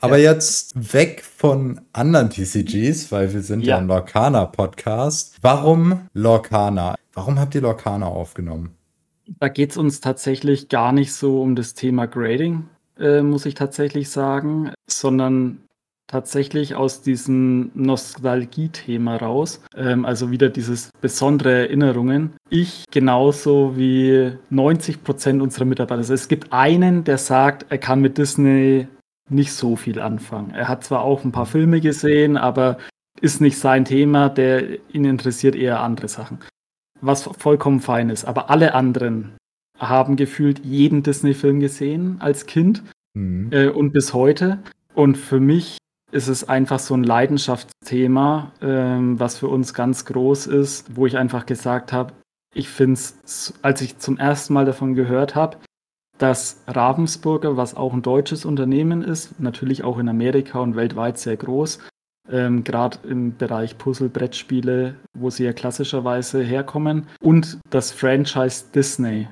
[0.00, 5.36] Aber jetzt weg von anderen TCGs, weil wir sind ja, ja ein Lorcaner-Podcast.
[5.42, 6.94] Warum Lorcaner?
[7.12, 8.74] Warum habt ihr Lorcaner aufgenommen?
[9.40, 13.52] Da geht es uns tatsächlich gar nicht so um das Thema Grading, äh, muss ich
[13.52, 15.58] tatsächlich sagen, sondern
[16.12, 19.62] tatsächlich aus diesem Nostalgie-Thema raus.
[19.74, 22.34] Ähm, also wieder dieses besondere Erinnerungen.
[22.50, 25.98] Ich genauso wie 90 Prozent unserer Mitarbeiter.
[25.98, 28.86] Also es gibt einen, der sagt, er kann mit Disney
[29.30, 30.52] nicht so viel anfangen.
[30.54, 32.76] Er hat zwar auch ein paar Filme gesehen, aber
[33.22, 36.40] ist nicht sein Thema, der ihn interessiert eher andere Sachen.
[37.00, 38.26] Was vollkommen fein ist.
[38.26, 39.32] Aber alle anderen
[39.78, 42.82] haben gefühlt jeden Disney-Film gesehen als Kind
[43.14, 43.48] mhm.
[43.50, 44.58] äh, und bis heute.
[44.94, 45.78] Und für mich
[46.12, 51.16] ist es einfach so ein Leidenschaftsthema, ähm, was für uns ganz groß ist, wo ich
[51.16, 52.12] einfach gesagt habe,
[52.54, 55.56] ich finde es, als ich zum ersten Mal davon gehört habe,
[56.18, 61.36] dass Ravensburger, was auch ein deutsches Unternehmen ist, natürlich auch in Amerika und weltweit sehr
[61.36, 61.78] groß,
[62.30, 69.28] ähm, gerade im Bereich Puzzle-Brettspiele, wo sie ja klassischerweise herkommen, und das Franchise Disney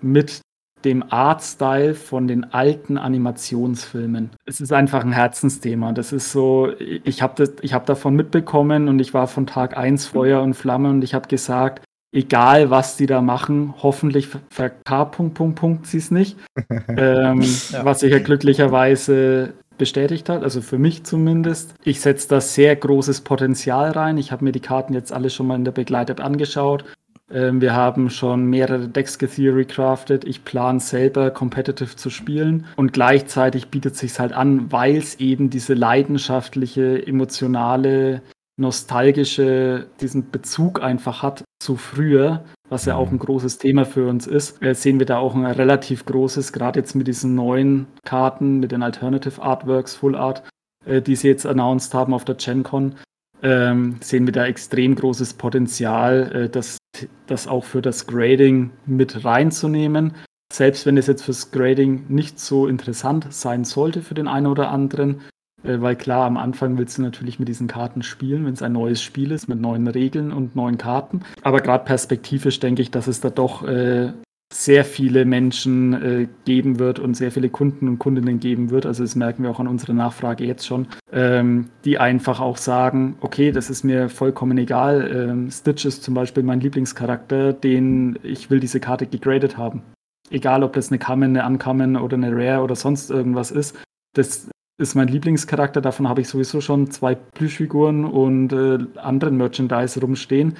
[0.00, 0.40] mit
[0.84, 4.30] dem Artstyle von den alten Animationsfilmen.
[4.44, 5.92] Es ist einfach ein Herzensthema.
[5.92, 10.42] Das ist so, ich habe hab davon mitbekommen und ich war von Tag 1 Feuer
[10.42, 15.58] und Flamme und ich habe gesagt, egal was die da machen, hoffentlich verk Punkt, Punkt,
[15.58, 16.36] Punkt sie es nicht.
[16.88, 17.84] ähm, ja.
[17.84, 21.74] Was sich ja glücklicherweise bestätigt hat, also für mich zumindest.
[21.82, 24.18] Ich setze da sehr großes Potenzial rein.
[24.18, 26.84] Ich habe mir die Karten jetzt alle schon mal in der Begleitet angeschaut.
[27.32, 30.24] Ähm, wir haben schon mehrere Decks getheorycraftet.
[30.24, 32.66] Ich plane selber competitive zu spielen.
[32.76, 38.22] Und gleichzeitig bietet sich halt an, weil es eben diese leidenschaftliche, emotionale
[38.60, 44.26] nostalgische, diesen Bezug einfach hat zu früher, was ja auch ein großes Thema für uns
[44.26, 48.60] ist, äh, sehen wir da auch ein relativ großes, gerade jetzt mit diesen neuen Karten,
[48.60, 50.42] mit den Alternative Artworks, Full Art,
[50.84, 52.96] äh, die sie jetzt announced haben auf der GenCon,
[53.42, 56.78] ähm, sehen wir da extrem großes Potenzial, äh, das,
[57.26, 60.14] das auch für das Grading mit reinzunehmen.
[60.52, 64.70] Selbst wenn es jetzt fürs Grading nicht so interessant sein sollte für den einen oder
[64.70, 65.22] anderen,
[65.64, 68.72] äh, weil klar, am Anfang willst du natürlich mit diesen Karten spielen, wenn es ein
[68.72, 71.22] neues Spiel ist mit neuen Regeln und neuen Karten.
[71.42, 74.12] Aber gerade perspektivisch denke ich, dass es da doch äh,
[74.52, 78.86] sehr viele Menschen äh, geben wird und sehr viele Kunden und Kundinnen geben wird.
[78.86, 83.16] Also das merken wir auch an unserer Nachfrage jetzt schon, ähm, die einfach auch sagen,
[83.20, 85.10] okay, das ist mir vollkommen egal.
[85.14, 89.82] Ähm, Stitch ist zum Beispiel mein Lieblingscharakter, den ich will diese Karte gegradet haben.
[90.30, 93.78] Egal, ob das eine Common, eine Uncommon oder eine Rare oder sonst irgendwas ist.
[94.14, 95.80] Das ist mein Lieblingscharakter.
[95.80, 100.56] Davon habe ich sowieso schon zwei Plüschfiguren und äh, anderen Merchandise rumstehen.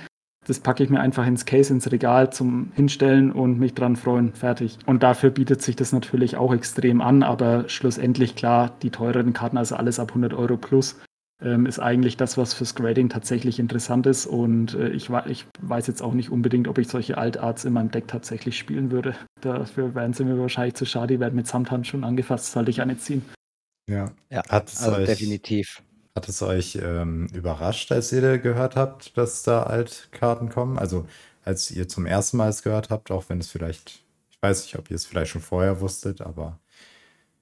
[0.46, 4.32] Das packe ich mir einfach ins Case, ins Regal zum Hinstellen und mich dran freuen.
[4.32, 4.78] Fertig.
[4.86, 9.56] Und dafür bietet sich das natürlich auch extrem an, aber schlussendlich klar, die teureren Karten,
[9.56, 11.00] also alles ab 100 Euro plus,
[11.40, 14.26] ähm, ist eigentlich das, was fürs Grading tatsächlich interessant ist.
[14.26, 17.90] Und äh, ich, ich, weiß jetzt auch nicht unbedingt, ob ich solche Altarts in meinem
[17.90, 19.14] Deck tatsächlich spielen würde.
[19.40, 21.14] Dafür wären sie mir wahrscheinlich zu schade.
[21.14, 23.24] Die werden mit Samthand schon angefasst, sollte ich eine ziehen.
[23.88, 25.82] Ja, ja also euch, definitiv.
[26.14, 30.78] Hat es euch ähm, überrascht, als ihr gehört habt, dass da Altkarten kommen?
[30.78, 31.06] Also
[31.44, 34.78] als ihr zum ersten Mal es gehört habt, auch wenn es vielleicht, ich weiß nicht,
[34.78, 36.58] ob ihr es vielleicht schon vorher wusstet, aber.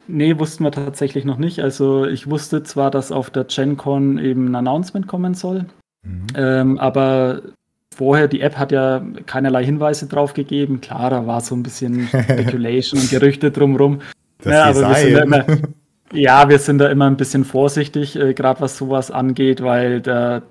[0.07, 1.61] Nee, wussten wir tatsächlich noch nicht.
[1.61, 5.67] Also ich wusste zwar, dass auf der GenCon eben ein Announcement kommen soll,
[6.03, 6.27] mhm.
[6.35, 7.43] ähm, aber
[7.95, 10.81] vorher, die App hat ja keinerlei Hinweise drauf gegeben.
[10.81, 14.01] Klar, da war so ein bisschen Speculation und Gerüchte drumherum.
[14.39, 15.45] Das ja, aber wir sind ja immer,
[16.13, 20.43] ja, wir sind da immer ein bisschen vorsichtig, äh, gerade was sowas angeht, weil da,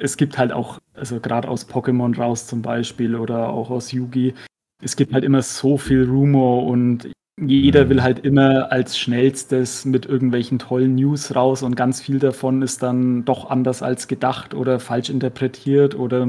[0.00, 4.34] es gibt halt auch, also gerade aus Pokémon raus zum Beispiel oder auch aus Yugi,
[4.82, 7.08] es gibt halt immer so viel Rumor und
[7.40, 7.88] jeder mhm.
[7.90, 12.82] will halt immer als schnellstes mit irgendwelchen tollen News raus und ganz viel davon ist
[12.82, 16.26] dann doch anders als gedacht oder falsch interpretiert oder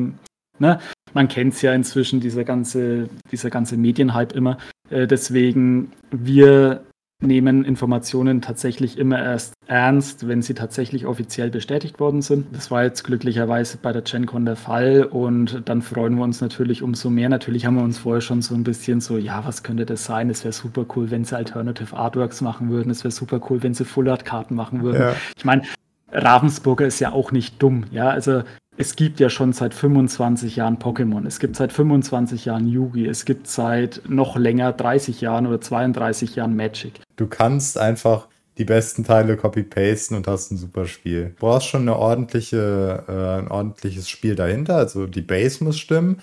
[0.59, 0.79] ne?
[1.13, 4.59] Man kennt es ja inzwischen, dieser ganze, dieser ganze Medienhype immer.
[4.91, 6.83] Äh, deswegen, wir
[7.21, 12.47] nehmen Informationen tatsächlich immer erst ernst, wenn sie tatsächlich offiziell bestätigt worden sind.
[12.53, 16.81] Das war jetzt glücklicherweise bei der GenCon der Fall und dann freuen wir uns natürlich
[16.81, 17.29] umso mehr.
[17.29, 20.29] Natürlich haben wir uns vorher schon so ein bisschen so, ja, was könnte das sein?
[20.29, 22.89] Es wäre super cool, wenn sie Alternative Artworks machen würden.
[22.89, 25.01] Es wäre super cool, wenn sie Full Art Karten machen würden.
[25.01, 25.15] Ja.
[25.37, 25.63] Ich meine,
[26.11, 28.43] Ravensburger ist ja auch nicht dumm, ja, also
[28.77, 33.25] es gibt ja schon seit 25 Jahren Pokémon, es gibt seit 25 Jahren Yugi, es
[33.25, 37.01] gibt seit noch länger 30 Jahren oder 32 Jahren Magic.
[37.19, 41.33] Du kannst einfach die besten Teile copy-pasten und hast ein super Spiel.
[41.35, 46.21] Du brauchst schon eine ordentliche, äh, ein ordentliches Spiel dahinter, also die Base muss stimmen,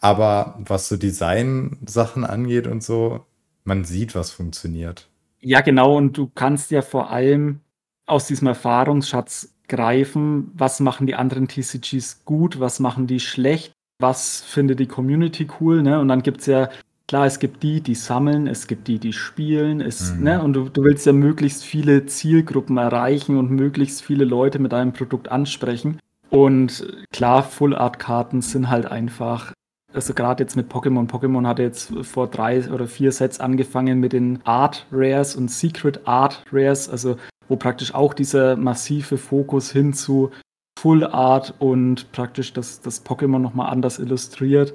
[0.00, 3.24] aber was so Design-Sachen angeht und so,
[3.62, 5.08] man sieht, was funktioniert.
[5.38, 5.96] Ja, genau.
[5.96, 7.60] Und du kannst ja vor allem
[8.06, 14.40] aus diesem Erfahrungsschatz greifen, was machen die anderen TCGs gut, was machen die schlecht, was
[14.40, 15.82] findet die Community cool.
[15.82, 16.00] Ne?
[16.00, 16.68] Und dann gibt es ja,
[17.08, 19.80] klar, es gibt die, die sammeln, es gibt die, die spielen.
[19.80, 20.24] Es, mhm.
[20.24, 20.42] ne?
[20.42, 24.92] Und du, du willst ja möglichst viele Zielgruppen erreichen und möglichst viele Leute mit deinem
[24.92, 25.98] Produkt ansprechen.
[26.30, 29.52] Und klar, Full-Art-Karten sind halt einfach
[29.94, 31.06] also gerade jetzt mit Pokémon.
[31.06, 36.06] Pokémon hatte jetzt vor drei oder vier Sets angefangen mit den Art Rares und Secret
[36.06, 37.16] Art Rares, also
[37.48, 40.30] wo praktisch auch dieser massive Fokus hin zu
[40.78, 44.74] Full Art und praktisch das, das Pokémon nochmal anders illustriert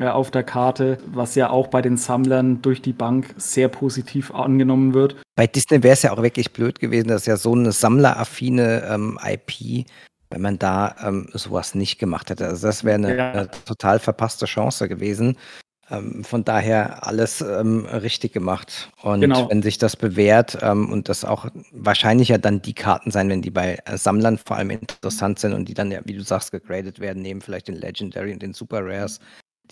[0.00, 4.94] auf der Karte, was ja auch bei den Sammlern durch die Bank sehr positiv angenommen
[4.94, 5.16] wird.
[5.36, 9.18] Bei Disney wäre es ja auch wirklich blöd gewesen, dass ja so eine sammleraffine ähm,
[9.24, 9.86] IP
[10.30, 12.46] wenn man da ähm, sowas nicht gemacht hätte.
[12.46, 13.32] Also das wäre eine, ja.
[13.32, 15.36] eine, total verpasste Chance gewesen.
[15.88, 18.90] Ähm, von daher alles ähm, richtig gemacht.
[19.02, 19.48] Und genau.
[19.48, 23.42] wenn sich das bewährt ähm, und das auch wahrscheinlich ja dann die Karten sein, wenn
[23.42, 26.50] die bei äh, Sammlern vor allem interessant sind und die dann ja, wie du sagst,
[26.50, 29.20] gegradet werden, neben vielleicht den Legendary und den Super Rares.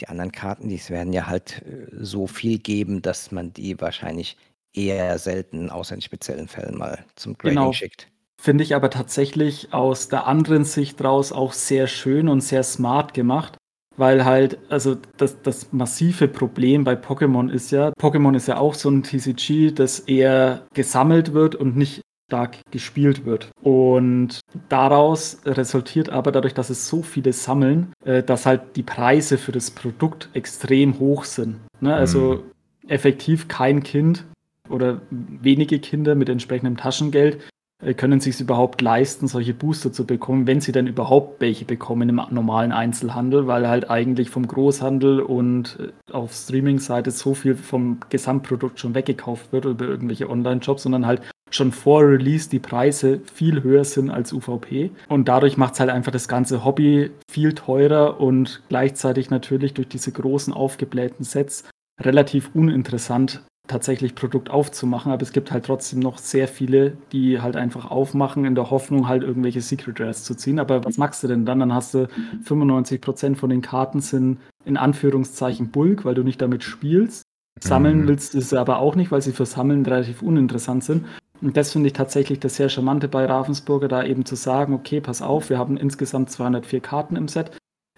[0.00, 4.36] Die anderen Karten, die werden ja halt äh, so viel geben, dass man die wahrscheinlich
[4.72, 7.72] eher selten, außer in speziellen Fällen mal zum Grading genau.
[7.72, 8.08] schickt.
[8.40, 13.14] Finde ich aber tatsächlich aus der anderen Sicht raus auch sehr schön und sehr smart
[13.14, 13.56] gemacht.
[13.96, 18.74] Weil halt, also das, das massive Problem bei Pokémon ist ja, Pokémon ist ja auch
[18.74, 23.50] so ein TCG, das eher gesammelt wird und nicht stark gespielt wird.
[23.62, 29.38] Und daraus resultiert aber dadurch, dass es so viele sammeln, äh, dass halt die Preise
[29.38, 31.56] für das Produkt extrem hoch sind.
[31.80, 31.94] Ne?
[31.94, 32.42] Also
[32.82, 32.90] mhm.
[32.90, 34.24] effektiv kein Kind
[34.68, 37.38] oder wenige Kinder mit entsprechendem Taschengeld
[37.82, 42.08] äh, können sich überhaupt leisten, solche Booster zu bekommen, wenn sie denn überhaupt welche bekommen
[42.08, 47.98] im normalen Einzelhandel, weil halt eigentlich vom Großhandel und äh, auf Streaming-Seite so viel vom
[48.08, 53.62] Gesamtprodukt schon weggekauft wird über irgendwelche Online-Shops, sondern halt schon vor Release die Preise viel
[53.62, 54.90] höher sind als UVP.
[55.08, 59.88] Und dadurch macht es halt einfach das ganze Hobby viel teurer und gleichzeitig natürlich durch
[59.88, 61.64] diese großen aufgeblähten Sets
[62.00, 67.56] relativ uninteressant tatsächlich Produkt aufzumachen, aber es gibt halt trotzdem noch sehr viele, die halt
[67.56, 70.58] einfach aufmachen in der Hoffnung, halt irgendwelche Secret Rares zu ziehen.
[70.58, 71.60] Aber was machst du denn dann?
[71.60, 72.08] Dann hast du
[72.44, 77.22] 95% von den Karten sind in Anführungszeichen Bulk, weil du nicht damit spielst.
[77.60, 78.08] Sammeln mhm.
[78.08, 81.06] willst du es aber auch nicht, weil sie für Sammeln relativ uninteressant sind.
[81.44, 85.00] Und das finde ich tatsächlich das sehr charmante bei Ravensburger, da eben zu sagen, okay,
[85.00, 87.52] pass auf, wir haben insgesamt 204 Karten im Set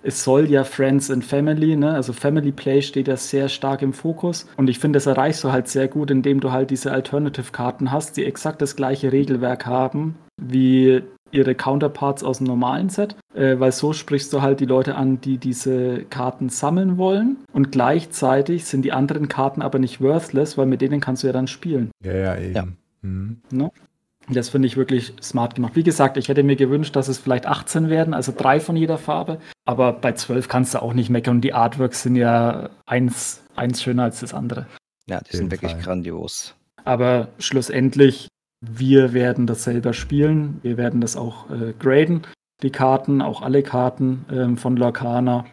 [0.06, 1.94] es soll ja Friends and Family, ne?
[1.94, 4.46] also Family Play steht ja sehr stark im Fokus.
[4.56, 8.16] Und ich finde, das erreichst du halt sehr gut, indem du halt diese Alternative-Karten hast,
[8.16, 13.72] die exakt das gleiche Regelwerk haben wie ihre Counterparts aus dem normalen Set, äh, weil
[13.72, 18.82] so sprichst du halt die Leute an, die diese Karten sammeln wollen und gleichzeitig sind
[18.82, 21.90] die anderen Karten aber nicht worthless, weil mit denen kannst du ja dann spielen.
[22.04, 22.54] Ja, ja, eben.
[22.54, 22.64] Ja.
[23.06, 23.40] Mhm.
[23.50, 23.70] Ne?
[24.28, 25.76] Das finde ich wirklich smart gemacht.
[25.76, 28.98] Wie gesagt, ich hätte mir gewünscht, dass es vielleicht 18 werden, also drei von jeder
[28.98, 29.38] Farbe.
[29.64, 31.36] Aber bei 12 kannst du auch nicht meckern.
[31.36, 34.66] Und die Artworks sind ja eins, eins schöner als das andere.
[35.08, 35.82] Ja, die sind wirklich Fall.
[35.82, 36.56] grandios.
[36.84, 38.26] Aber schlussendlich,
[38.60, 40.58] wir werden das selber spielen.
[40.62, 42.22] Wir werden das auch äh, graden.
[42.62, 45.44] Die Karten, auch alle Karten ähm, von Lorcana,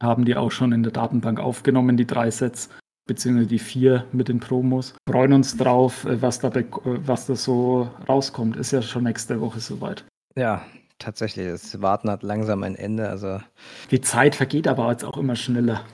[0.00, 2.70] haben die auch schon in der Datenbank aufgenommen, die drei Sets
[3.06, 4.94] beziehungsweise die vier mit den Promos.
[5.08, 8.56] Freuen uns drauf, äh, was da, was da so rauskommt.
[8.56, 10.04] Ist ja schon nächste Woche soweit.
[10.36, 10.64] Ja,
[10.98, 11.48] tatsächlich.
[11.48, 13.08] Das Warten hat langsam ein Ende.
[13.08, 13.40] Also
[13.90, 15.84] die Zeit vergeht aber jetzt auch immer schneller.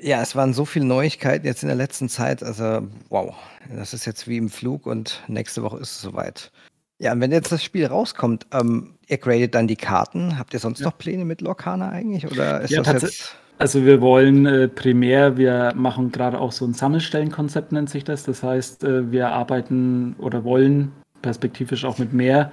[0.00, 2.42] Ja, es waren so viele Neuigkeiten jetzt in der letzten Zeit.
[2.42, 3.36] Also, wow,
[3.72, 6.50] das ist jetzt wie im Flug und nächste Woche ist es soweit.
[6.98, 10.38] Ja, und wenn jetzt das Spiel rauskommt, ähm, ihr gradet dann die Karten.
[10.38, 10.86] Habt ihr sonst ja.
[10.86, 12.26] noch Pläne mit Lorcana eigentlich?
[12.30, 16.64] Oder ist ja, das jetzt also wir wollen äh, primär, wir machen gerade auch so
[16.64, 18.24] ein Sammelstellenkonzept, nennt sich das.
[18.24, 20.90] Das heißt, äh, wir arbeiten oder wollen
[21.22, 22.50] perspektivisch auch mit mehr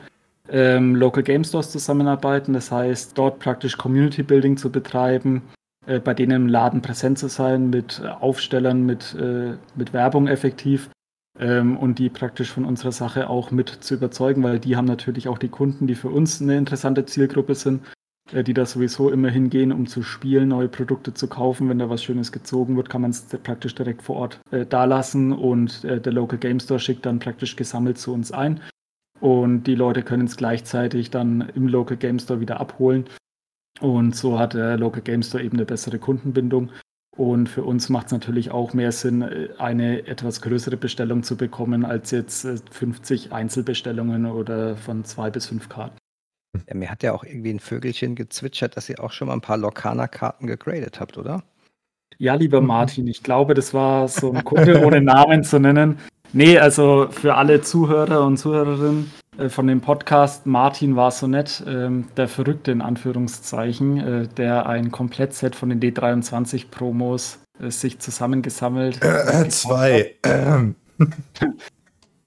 [0.52, 2.54] ähm, Local Game Stores zusammenarbeiten.
[2.54, 5.42] Das heißt, dort praktisch Community Building zu betreiben,
[5.88, 10.92] äh, bei denen im Laden präsent zu sein, mit Aufstellern, mit, äh, mit Werbung effektiv
[11.40, 15.28] ähm, und die praktisch von unserer Sache auch mit zu überzeugen, weil die haben natürlich
[15.28, 17.82] auch die Kunden, die für uns eine interessante Zielgruppe sind
[18.32, 21.70] die da sowieso immer hingehen, um zu spielen, neue Produkte zu kaufen.
[21.70, 24.86] Wenn da was Schönes gezogen wird, kann man es praktisch direkt vor Ort äh, da
[24.86, 28.62] lassen und äh, der Local Game Store schickt dann praktisch gesammelt zu uns ein.
[29.20, 33.06] Und die Leute können es gleichzeitig dann im Local Game Store wieder abholen.
[33.82, 36.70] Und so hat der Local Game Store eben eine bessere Kundenbindung.
[37.20, 41.36] Und für uns macht es natürlich auch mehr Sinn, äh, eine etwas größere Bestellung zu
[41.36, 45.99] bekommen, als jetzt 50 äh, Einzelbestellungen oder von zwei bis fünf Karten.
[46.68, 49.42] Ja, mir hat ja auch irgendwie ein Vögelchen gezwitschert, dass ihr auch schon mal ein
[49.42, 51.44] paar Lokana-Karten gegradet habt, oder?
[52.18, 52.68] Ja, lieber mhm.
[52.68, 56.00] Martin, ich glaube, das war so ein Kunde ohne Namen zu nennen.
[56.34, 61.62] Nee, also für alle Zuhörer und Zuhörerinnen äh, von dem Podcast, Martin war so nett,
[61.66, 68.00] äh, der Verrückte in Anführungszeichen, äh, der ein Komplettset von den D23 Promos äh, sich
[68.00, 69.02] zusammengesammelt.
[69.04, 70.16] Äh, zwei.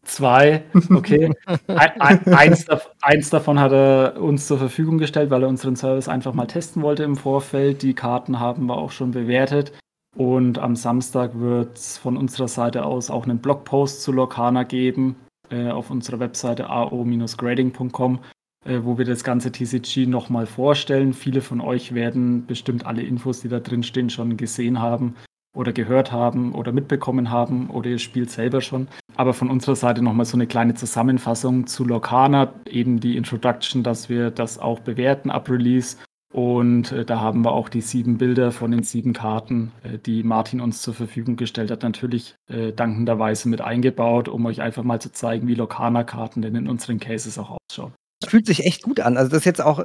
[0.05, 1.31] Zwei, okay.
[1.69, 2.67] Ein, ein, eins,
[3.01, 6.83] eins, davon hat er uns zur Verfügung gestellt, weil er unseren Service einfach mal testen
[6.83, 7.83] wollte im Vorfeld.
[7.83, 9.73] Die Karten haben wir auch schon bewertet.
[10.17, 15.17] Und am Samstag wird es von unserer Seite aus auch einen Blogpost zu Lorcana geben
[15.51, 18.19] äh, auf unserer Webseite ao-grading.com,
[18.67, 21.15] äh, wo wir das ganze TCG nochmal vorstellen.
[21.15, 25.15] Viele von euch werden bestimmt alle Infos, die da drin stehen, schon gesehen haben
[25.55, 28.89] oder gehört haben oder mitbekommen haben oder ihr spielt selber schon.
[29.17, 34.09] Aber von unserer Seite nochmal so eine kleine Zusammenfassung zu Lorcana, eben die Introduction, dass
[34.09, 35.97] wir das auch bewerten ab Release
[36.33, 40.23] und äh, da haben wir auch die sieben Bilder von den sieben Karten, äh, die
[40.23, 45.01] Martin uns zur Verfügung gestellt hat, natürlich äh, dankenderweise mit eingebaut, um euch einfach mal
[45.01, 47.93] zu zeigen, wie Lokana-Karten denn in unseren Cases auch ausschauen.
[48.21, 49.19] Das fühlt sich echt gut an.
[49.19, 49.85] Also das ist jetzt auch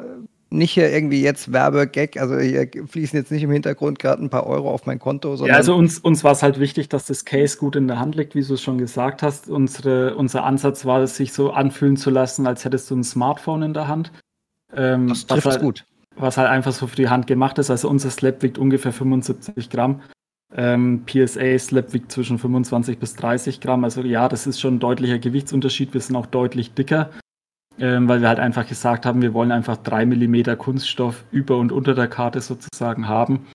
[0.50, 4.48] nicht hier irgendwie jetzt Werbegag, also hier fließen jetzt nicht im Hintergrund gerade ein paar
[4.48, 5.36] Euro auf mein Konto.
[5.36, 8.00] Sondern ja, also uns, uns war es halt wichtig, dass das Case gut in der
[8.00, 9.50] Hand liegt, wie du es schon gesagt hast.
[9.50, 13.64] Unsere, unser Ansatz war es, sich so anfühlen zu lassen, als hättest du ein Smartphone
[13.64, 14.12] in der Hand.
[14.76, 15.86] Ähm, das trifft halt, gut
[16.18, 17.70] was halt einfach so für die Hand gemacht ist.
[17.70, 20.02] Also unser Slab wiegt ungefähr 75 Gramm.
[20.56, 23.84] Ähm, PSA Slab wiegt zwischen 25 bis 30 Gramm.
[23.84, 25.94] Also ja, das ist schon ein deutlicher Gewichtsunterschied.
[25.94, 27.12] Wir sind auch deutlich dicker,
[27.80, 31.72] ähm, weil wir halt einfach gesagt haben, wir wollen einfach 3 mm Kunststoff über und
[31.72, 33.48] unter der Karte sozusagen haben,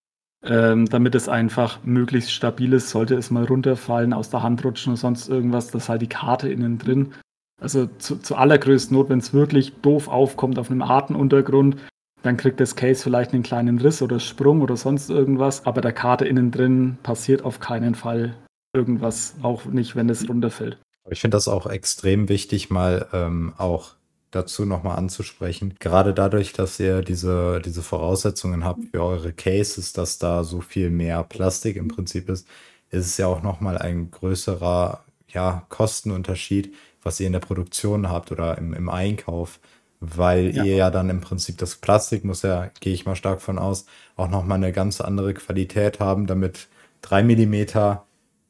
[0.45, 2.91] ähm, damit es einfach möglichst stabil ist.
[2.91, 6.49] Sollte es mal runterfallen, aus der Hand rutschen oder sonst irgendwas, dass halt die Karte
[6.51, 7.15] innen drin
[7.63, 11.77] also zu, zu allergrößten Not, wenn es wirklich doof aufkommt auf einem harten Untergrund,
[12.23, 15.93] dann kriegt das Case vielleicht einen kleinen Riss oder Sprung oder sonst irgendwas, aber der
[15.93, 18.35] Karte innen drin passiert auf keinen Fall
[18.75, 20.79] irgendwas, auch nicht, wenn es runterfällt.
[21.11, 23.95] Ich finde das auch extrem wichtig, mal ähm, auch
[24.33, 25.75] dazu nochmal anzusprechen.
[25.79, 30.91] Gerade dadurch, dass ihr diese, diese Voraussetzungen habt für eure Cases, dass da so viel
[30.91, 32.49] mehr Plastik im Prinzip ist,
[32.91, 38.33] ist es ja auch nochmal ein größerer ja, Kostenunterschied, was ihr in der Produktion habt
[38.33, 39.61] oder im, im Einkauf
[40.05, 40.65] weil ja.
[40.65, 43.87] ihr ja dann im Prinzip das Plastik muss ja, gehe ich mal stark von aus,
[44.17, 46.69] auch nochmal eine ganz andere Qualität haben, damit
[47.03, 48.05] drei Millimeter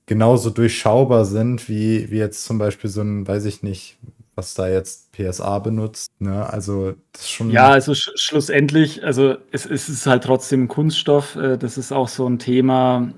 [0.07, 3.99] genauso durchschaubar sind, wie, wie jetzt zum Beispiel so ein, weiß ich nicht,
[4.35, 6.11] was da jetzt PSA benutzt.
[6.19, 6.49] Ne?
[6.49, 7.51] Also das ist schon.
[7.51, 11.37] Ja, also sch schlussendlich, also es, es ist halt trotzdem Kunststoff.
[11.37, 13.13] Äh, das ist auch so ein Thema,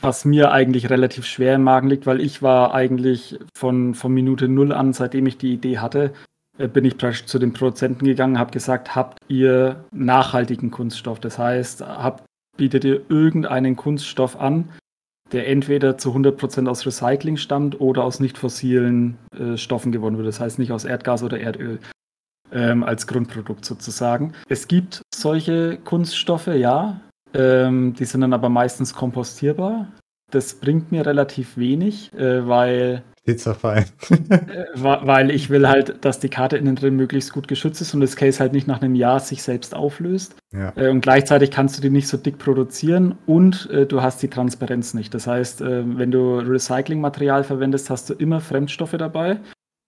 [0.00, 4.48] was mir eigentlich relativ schwer im Magen liegt, weil ich war eigentlich von, von Minute
[4.48, 6.12] null an, seitdem ich die Idee hatte,
[6.58, 11.20] äh, bin ich praktisch zu den Produzenten gegangen, habe gesagt, habt ihr nachhaltigen Kunststoff?
[11.20, 12.24] Das heißt, habt,
[12.56, 14.70] bietet ihr irgendeinen Kunststoff an,
[15.34, 20.28] der entweder zu 100% aus Recycling stammt oder aus nicht fossilen äh, Stoffen gewonnen wird.
[20.28, 21.80] Das heißt nicht aus Erdgas oder Erdöl
[22.52, 24.32] ähm, als Grundprodukt sozusagen.
[24.48, 27.00] Es gibt solche Kunststoffe, ja.
[27.34, 29.88] Ähm, die sind dann aber meistens kompostierbar.
[30.30, 33.86] Das bringt mir relativ wenig, äh, weil die zerfallen.
[34.30, 38.00] Äh, weil ich will halt, dass die Karte innen drin möglichst gut geschützt ist und
[38.00, 40.36] das Case halt nicht nach einem Jahr sich selbst auflöst.
[40.52, 40.72] Ja.
[40.76, 44.28] Äh, und gleichzeitig kannst du die nicht so dick produzieren und äh, du hast die
[44.28, 45.14] Transparenz nicht.
[45.14, 49.38] Das heißt, äh, wenn du Recyclingmaterial verwendest, hast du immer Fremdstoffe dabei.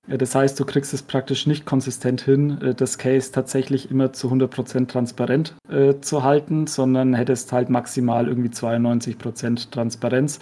[0.08, 4.12] Äh, das heißt, du kriegst es praktisch nicht konsistent hin, äh, das Case tatsächlich immer
[4.12, 5.54] zu 100% transparent
[6.00, 10.40] zu halten, sondern hättest halt maximal irgendwie 92% Transparenz.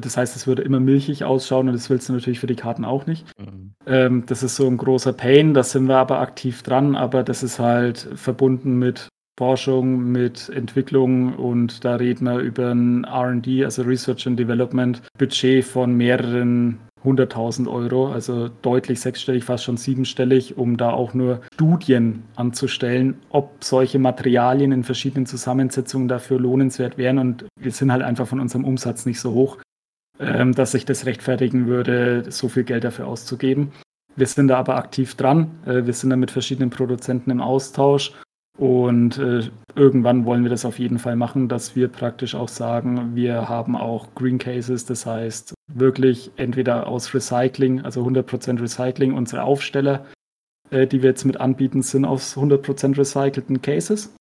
[0.00, 2.84] Das heißt, es würde immer milchig ausschauen und das willst du natürlich für die Karten
[2.84, 3.26] auch nicht.
[3.38, 3.72] Mhm.
[3.86, 7.42] Ähm, das ist so ein großer Pain, da sind wir aber aktiv dran, aber das
[7.42, 13.82] ist halt verbunden mit Forschung, mit Entwicklung und da reden wir über ein RD, also
[13.82, 20.76] Research and Development, Budget von mehreren 100.000 Euro, also deutlich sechsstellig, fast schon siebenstellig, um
[20.76, 27.18] da auch nur Studien anzustellen, ob solche Materialien in verschiedenen Zusammensetzungen dafür lohnenswert wären.
[27.18, 29.58] Und wir sind halt einfach von unserem Umsatz nicht so hoch,
[30.18, 33.72] ähm, dass sich das rechtfertigen würde, so viel Geld dafür auszugeben.
[34.16, 35.50] Wir sind da aber aktiv dran.
[35.66, 38.12] Äh, wir sind da mit verschiedenen Produzenten im Austausch
[38.58, 39.42] und äh,
[39.76, 43.76] irgendwann wollen wir das auf jeden Fall machen, dass wir praktisch auch sagen, wir haben
[43.76, 50.06] auch Green Cases, das heißt wirklich entweder aus Recycling, also 100% Recycling, unsere Aufsteller,
[50.70, 54.12] äh, die wir jetzt mit anbieten, sind aus 100% recycelten Cases.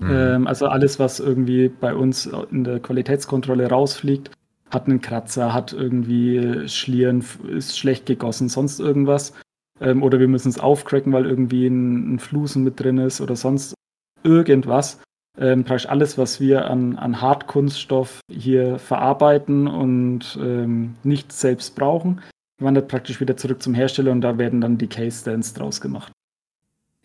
[0.00, 0.10] Mhm.
[0.10, 4.30] Ähm, also alles, was irgendwie bei uns in der Qualitätskontrolle rausfliegt,
[4.70, 9.32] hat einen Kratzer, hat irgendwie Schlieren, ist schlecht gegossen, sonst irgendwas.
[9.80, 13.36] Ähm, oder wir müssen es aufcracken, weil irgendwie ein, ein Flusen mit drin ist oder
[13.36, 13.74] sonst
[14.22, 15.00] irgendwas.
[15.38, 22.22] Ähm, praktisch alles, was wir an, an Hartkunststoff hier verarbeiten und ähm, nicht selbst brauchen,
[22.58, 26.10] wandert praktisch wieder zurück zum Hersteller und da werden dann die Case-Stands draus gemacht.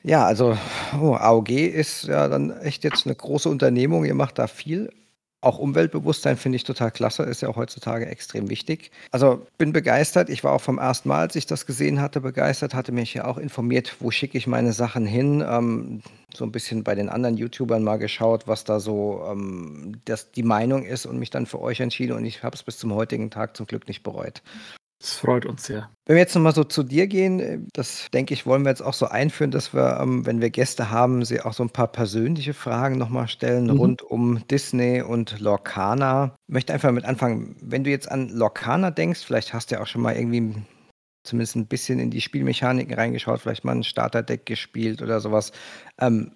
[0.04, 0.58] Ja, also
[1.00, 4.06] oh, AOG ist ja dann echt jetzt eine große Unternehmung.
[4.06, 4.92] Ihr macht da viel.
[5.44, 8.92] Auch Umweltbewusstsein finde ich total klasse, ist ja auch heutzutage extrem wichtig.
[9.10, 10.30] Also bin begeistert.
[10.30, 13.26] Ich war auch vom ersten Mal, als ich das gesehen hatte, begeistert, hatte mich ja
[13.26, 15.44] auch informiert, wo schicke ich meine Sachen hin.
[15.48, 20.32] Ähm, so ein bisschen bei den anderen YouTubern mal geschaut, was da so ähm, das,
[20.32, 22.94] die Meinung ist und mich dann für euch entschieden und ich habe es bis zum
[22.94, 24.42] heutigen Tag zum Glück nicht bereut.
[25.02, 25.90] Das freut uns sehr.
[26.06, 28.84] Wenn wir jetzt nochmal so zu dir gehen, äh, das denke ich, wollen wir jetzt
[28.84, 31.88] auch so einführen, dass wir, ähm, wenn wir Gäste haben, sie auch so ein paar
[31.88, 33.78] persönliche Fragen nochmal stellen mhm.
[33.78, 36.36] rund um Disney und Lorcana.
[36.48, 39.82] Ich möchte einfach mit anfangen, wenn du jetzt an Lorcana denkst, vielleicht hast du ja
[39.82, 40.54] auch schon mal irgendwie
[41.24, 45.52] zumindest ein bisschen in die Spielmechaniken reingeschaut, vielleicht mal ein Starterdeck gespielt oder sowas.
[46.00, 46.34] Ähm,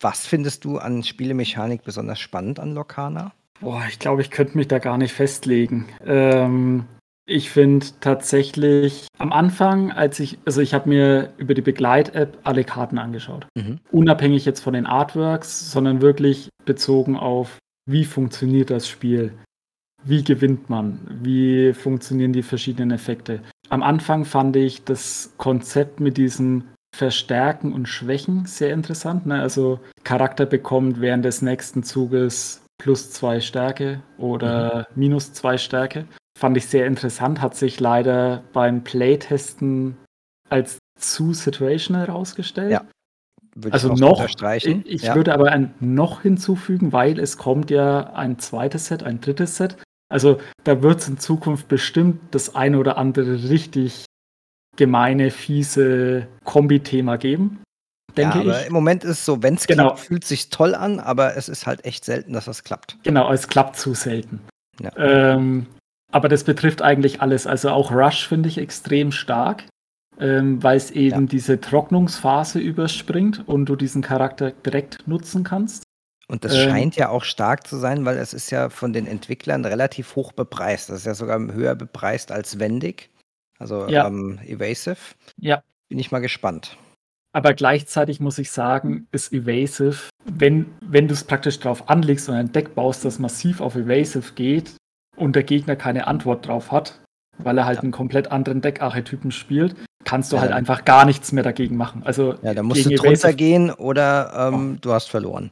[0.00, 3.32] was findest du an Spielemechanik besonders spannend an Lorcana?
[3.60, 5.86] Boah, ich glaube, ich könnte mich da gar nicht festlegen.
[6.06, 6.86] Ähm,
[7.28, 12.64] ich finde tatsächlich am Anfang, als ich, also ich habe mir über die Begleit-App alle
[12.64, 13.46] Karten angeschaut.
[13.54, 13.78] Mhm.
[13.92, 19.34] Unabhängig jetzt von den Artworks, sondern wirklich bezogen auf, wie funktioniert das Spiel?
[20.04, 21.00] Wie gewinnt man?
[21.22, 23.42] Wie funktionieren die verschiedenen Effekte?
[23.68, 26.64] Am Anfang fand ich das Konzept mit diesem
[26.96, 29.26] Verstärken und Schwächen sehr interessant.
[29.26, 29.40] Ne?
[29.40, 35.00] Also Charakter bekommt während des nächsten Zuges plus zwei Stärke oder mhm.
[35.00, 36.06] minus zwei Stärke.
[36.38, 39.96] Fand ich sehr interessant, hat sich leider beim Playtesten
[40.48, 42.70] als zu situational herausgestellt.
[42.70, 42.82] Ja.
[43.56, 45.16] Würde also ich noch, ich, ich ja.
[45.16, 49.78] würde aber ein noch hinzufügen, weil es kommt ja ein zweites Set, ein drittes Set.
[50.08, 54.04] Also da wird es in Zukunft bestimmt das eine oder andere richtig
[54.76, 57.64] gemeine, fiese Kombi-Thema geben.
[58.16, 58.68] Denke ja, aber ich.
[58.68, 59.88] im Moment ist es so, wenn es genau.
[59.88, 62.96] klappt, fühlt es sich toll an, aber es ist halt echt selten, dass das klappt.
[63.02, 64.40] Genau, es klappt zu selten.
[64.80, 64.92] Ja.
[64.96, 65.66] Ähm,
[66.10, 67.46] aber das betrifft eigentlich alles.
[67.46, 69.64] Also auch Rush finde ich extrem stark,
[70.18, 71.26] ähm, weil es eben ja.
[71.26, 75.84] diese Trocknungsphase überspringt und du diesen Charakter direkt nutzen kannst.
[76.28, 79.06] Und das ähm, scheint ja auch stark zu sein, weil es ist ja von den
[79.06, 80.90] Entwicklern relativ hoch bepreist.
[80.90, 83.10] Das ist ja sogar höher bepreist als Wendig,
[83.58, 84.06] also ja.
[84.06, 84.98] ähm, Evasive.
[85.38, 85.62] Ja.
[85.88, 86.76] Bin ich mal gespannt.
[87.32, 92.34] Aber gleichzeitig muss ich sagen, ist Evasive, wenn, wenn du es praktisch darauf anlegst und
[92.34, 94.72] ein Deck baust, das massiv auf Evasive geht,
[95.18, 97.00] und der Gegner keine Antwort drauf hat,
[97.38, 100.42] weil er halt einen komplett anderen Deckarchetypen spielt, kannst du ja.
[100.42, 102.02] halt einfach gar nichts mehr dagegen machen.
[102.04, 104.78] Also ja, da musst du drunter gehen oder ähm, oh.
[104.80, 105.50] du hast verloren.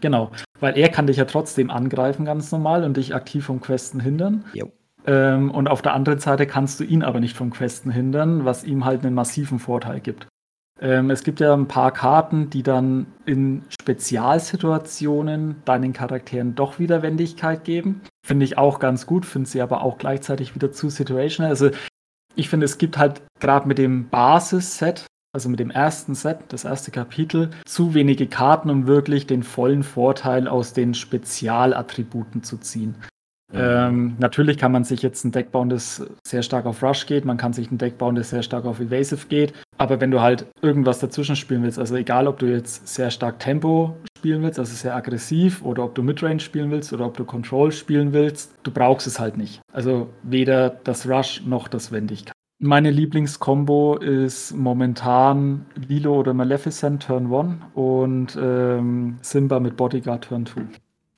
[0.00, 4.00] Genau, weil er kann dich ja trotzdem angreifen ganz normal und dich aktiv vom Questen
[4.00, 4.44] hindern.
[5.06, 8.64] Ähm, und auf der anderen Seite kannst du ihn aber nicht vom Questen hindern, was
[8.64, 10.26] ihm halt einen massiven Vorteil gibt.
[10.80, 17.02] Ähm, es gibt ja ein paar Karten, die dann in Spezialsituationen deinen Charakteren doch wieder
[17.02, 18.02] Wendigkeit geben.
[18.24, 21.50] Finde ich auch ganz gut, finde sie aber auch gleichzeitig wieder zu situational.
[21.50, 21.70] Also
[22.36, 26.64] ich finde, es gibt halt gerade mit dem Basisset, also mit dem ersten Set, das
[26.64, 32.94] erste Kapitel, zu wenige Karten, um wirklich den vollen Vorteil aus den Spezialattributen zu ziehen.
[33.52, 37.24] Ähm, natürlich kann man sich jetzt ein Deck bauen, das sehr stark auf Rush geht,
[37.24, 40.20] man kann sich ein Deck bauen, das sehr stark auf Evasive geht, aber wenn du
[40.20, 44.58] halt irgendwas dazwischen spielen willst, also egal ob du jetzt sehr stark Tempo spielen willst,
[44.58, 48.54] also sehr aggressiv, oder ob du Midrange spielen willst oder ob du Control spielen willst,
[48.64, 49.60] du brauchst es halt nicht.
[49.72, 52.34] Also weder das Rush noch das Wendigkeit.
[52.60, 60.44] Meine Lieblingskombo ist momentan Lilo oder Maleficent Turn 1 und ähm, Simba mit Bodyguard Turn
[60.44, 60.62] 2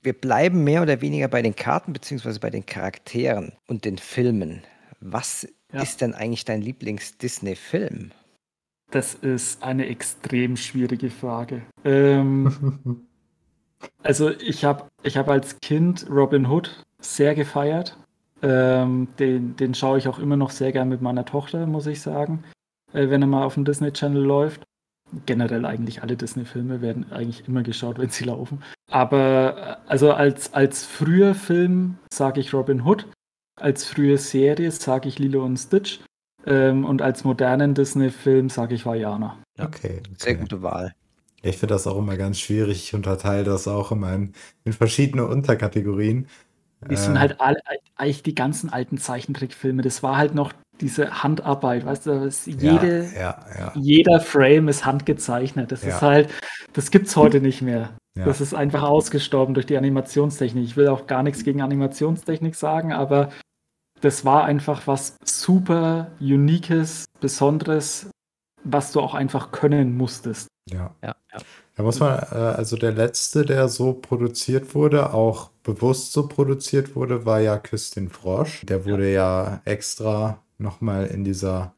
[0.03, 4.63] wir bleiben mehr oder weniger bei den Karten beziehungsweise bei den Charakteren und den Filmen.
[5.01, 5.83] Was ja.
[5.83, 8.13] ist denn eigentlich dein Lieblings-Disney-Film?
[8.91, 11.63] Das ist eine extrem schwierige Frage.
[11.85, 13.07] Ähm,
[14.03, 17.97] also ich habe ich hab als Kind Robin Hood sehr gefeiert.
[18.43, 22.01] Ähm, den, den schaue ich auch immer noch sehr gern mit meiner Tochter, muss ich
[22.01, 22.43] sagen,
[22.95, 24.63] äh, wenn er mal auf dem Disney Channel läuft
[25.27, 28.63] generell eigentlich alle Disney-Filme werden eigentlich immer geschaut, wenn sie laufen.
[28.91, 33.07] Aber äh, also als, als früher Film sage ich Robin Hood,
[33.61, 36.01] als frühe Serie sage ich Lilo und Stitch
[36.47, 39.39] ähm, und als modernen Disney-Film sage ich Vajana.
[39.59, 40.95] Okay, okay, sehr gute Wahl.
[41.43, 42.85] Ich finde das auch immer ganz schwierig.
[42.85, 44.33] Ich unterteile das auch immer in,
[44.65, 46.29] in verschiedene Unterkategorien.
[46.89, 47.59] Die sind äh, halt alle,
[47.97, 49.83] eigentlich die ganzen alten Zeichentrickfilme.
[49.83, 55.73] Das war halt noch diese Handarbeit, weißt du, jede, ja, ja, jeder Frame ist handgezeichnet.
[55.73, 56.31] Das ist halt,
[56.73, 57.91] das gibt es heute nicht mehr.
[58.15, 60.65] Das ist einfach ausgestorben durch die Animationstechnik.
[60.65, 63.31] Ich will auch gar nichts gegen Animationstechnik sagen, aber
[64.01, 68.11] das war einfach was super Uniques, Besonderes,
[68.65, 70.49] was du auch einfach können musstest.
[70.69, 70.95] Ja.
[71.03, 71.39] ja, ja.
[71.77, 76.95] Da muss man, äh, also der letzte, der so produziert wurde, auch bewusst so produziert
[76.95, 78.65] wurde, war ja Küss den Frosch.
[78.67, 81.75] Der wurde ja, extra nochmal in dieser,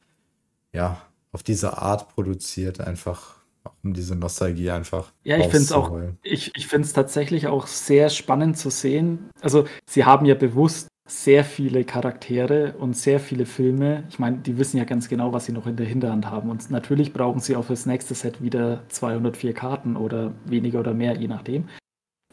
[0.73, 1.01] ja,
[1.33, 3.37] auf diese Art produziert, einfach
[3.85, 7.67] um diese Nostalgie einfach Ja, ich finde es auch, ich, ich finde es tatsächlich auch
[7.67, 9.31] sehr spannend zu sehen.
[9.41, 14.05] Also, sie haben ja bewusst sehr viele Charaktere und sehr viele Filme.
[14.09, 16.49] Ich meine, die wissen ja ganz genau, was sie noch in der Hinterhand haben.
[16.49, 21.17] Und natürlich brauchen sie auch fürs nächste Set wieder 204 Karten oder weniger oder mehr,
[21.17, 21.69] je nachdem.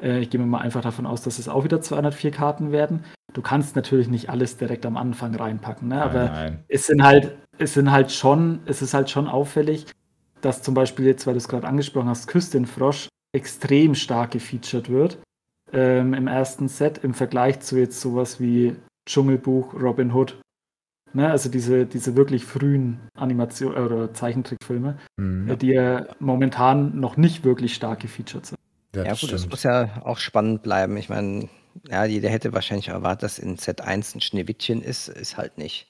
[0.02, 3.04] Äh, ich gehe mir mal einfach davon aus, dass es auch wieder 204 Karten werden.
[3.34, 6.02] Du kannst natürlich nicht alles direkt am Anfang reinpacken, ne?
[6.02, 6.64] aber nein, nein.
[6.68, 9.86] es sind halt, es sind halt schon, es ist halt schon auffällig,
[10.42, 15.20] dass zum Beispiel jetzt, weil du es gerade angesprochen hast, Küstenfrosch extrem stark gefeatured wird
[15.74, 18.76] ähm, im ersten Set im Vergleich zu jetzt sowas wie
[19.08, 20.40] Dschungelbuch, Robin Hood.
[21.12, 25.50] Ne, also diese, diese wirklich frühen Animation- oder Zeichentrickfilme, mhm.
[25.50, 28.60] Äh, die ja momentan noch nicht wirklich stark gefeatured sind.
[28.96, 30.98] Ja, ja gut, das muss ja auch spannend bleiben.
[30.98, 31.48] Ich meine,
[31.90, 35.88] ja, jeder hätte wahrscheinlich erwartet, dass in Set 1 ein Schneewittchen ist, ist halt nicht.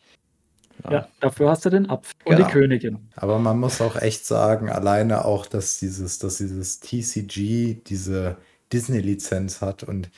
[0.84, 2.38] Ja, ja dafür hast du den Apfel genau.
[2.38, 3.10] und die Königin.
[3.16, 8.38] Aber man muss auch echt sagen, alleine auch, dass dieses, dass dieses TCG, diese
[8.72, 10.10] Disney-Lizenz hat und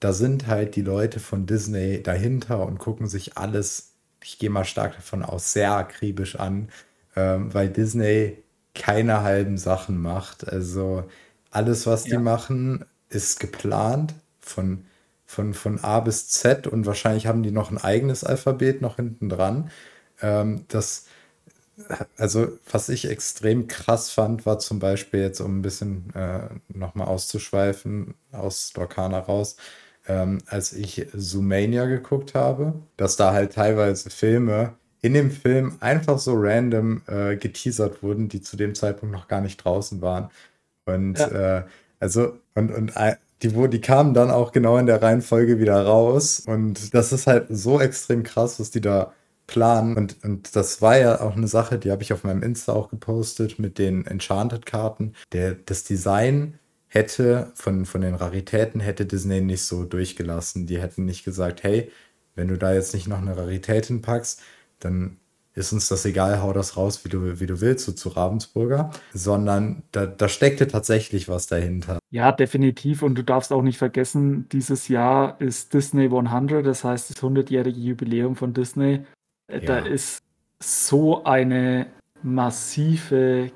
[0.00, 4.64] da sind halt die Leute von Disney dahinter und gucken sich alles, ich gehe mal
[4.64, 6.70] stark davon aus, sehr akribisch an,
[7.14, 8.38] ähm, weil Disney
[8.74, 10.48] keine halben Sachen macht.
[10.48, 11.04] Also
[11.52, 12.16] alles, was ja.
[12.16, 14.84] die machen, ist geplant von,
[15.26, 19.28] von, von A bis Z und wahrscheinlich haben die noch ein eigenes Alphabet noch hinten
[19.28, 19.70] dran.
[20.20, 21.06] Ähm, das
[22.16, 27.08] also was ich extrem krass fand, war zum Beispiel jetzt, um ein bisschen äh, nochmal
[27.08, 29.56] auszuschweifen aus Lorcana raus,
[30.06, 36.18] ähm, als ich Zoomania geguckt habe, dass da halt teilweise Filme in dem Film einfach
[36.18, 40.30] so random äh, geteasert wurden, die zu dem Zeitpunkt noch gar nicht draußen waren.
[40.84, 41.58] Und ja.
[41.58, 41.64] äh,
[42.00, 46.42] also, und, und äh, die, die kamen dann auch genau in der Reihenfolge wieder raus.
[46.46, 49.12] Und das ist halt so extrem krass, was die da
[49.46, 49.96] planen.
[49.96, 52.90] Und, und das war ja auch eine Sache, die habe ich auf meinem Insta auch
[52.90, 55.14] gepostet mit den Enchanted-Karten.
[55.30, 56.58] das Design
[56.88, 60.66] hätte von, von den Raritäten hätte Disney nicht so durchgelassen.
[60.66, 61.90] Die hätten nicht gesagt, hey,
[62.34, 64.40] wenn du da jetzt nicht noch eine Rarität hinpackst,
[64.78, 65.16] dann
[65.54, 68.90] ist uns das egal, hau das raus, wie du, wie du willst, so zu Ravensburger,
[69.12, 71.98] sondern da, da steckte tatsächlich was dahinter.
[72.10, 73.02] Ja, definitiv.
[73.02, 77.78] Und du darfst auch nicht vergessen, dieses Jahr ist Disney 100, das heißt das 100-jährige
[77.78, 79.04] Jubiläum von Disney.
[79.48, 80.22] Äh, da ist
[80.62, 81.86] so eine
[82.22, 83.50] massive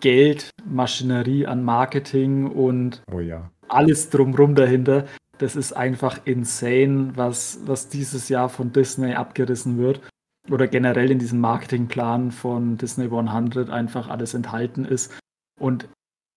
[0.00, 3.50] Geldmaschinerie an Marketing und oh ja.
[3.68, 5.06] alles drumrum dahinter.
[5.38, 10.00] Das ist einfach insane, was, was dieses Jahr von Disney abgerissen wird.
[10.48, 15.12] Oder generell in diesem Marketingplan von Disney 100 einfach alles enthalten ist.
[15.58, 15.88] Und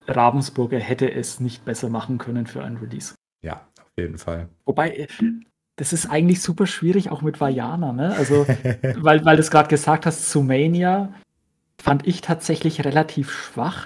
[0.07, 3.15] Ravensburger hätte es nicht besser machen können für ein Release.
[3.43, 4.49] Ja, auf jeden Fall.
[4.65, 5.07] Wobei, äh,
[5.77, 8.13] das ist eigentlich super schwierig, auch mit Vajana, ne?
[8.15, 8.45] Also,
[8.97, 11.13] weil, weil du es gerade gesagt hast, Sumania
[11.81, 13.85] fand ich tatsächlich relativ schwach.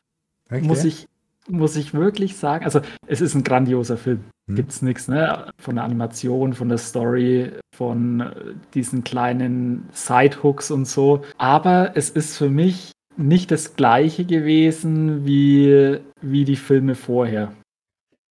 [0.49, 0.61] Okay.
[0.61, 1.07] Muss, ich,
[1.47, 2.65] muss ich wirklich sagen.
[2.65, 4.23] Also, es ist ein grandioser Film.
[4.47, 4.55] Hm.
[4.55, 5.51] Gibt's nichts, ne?
[5.59, 8.33] Von der Animation, von der Story, von äh,
[8.73, 11.21] diesen kleinen Sidehooks und so.
[11.37, 17.53] Aber es ist für mich nicht das gleiche gewesen wie, wie die Filme vorher.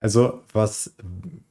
[0.00, 0.94] Also, was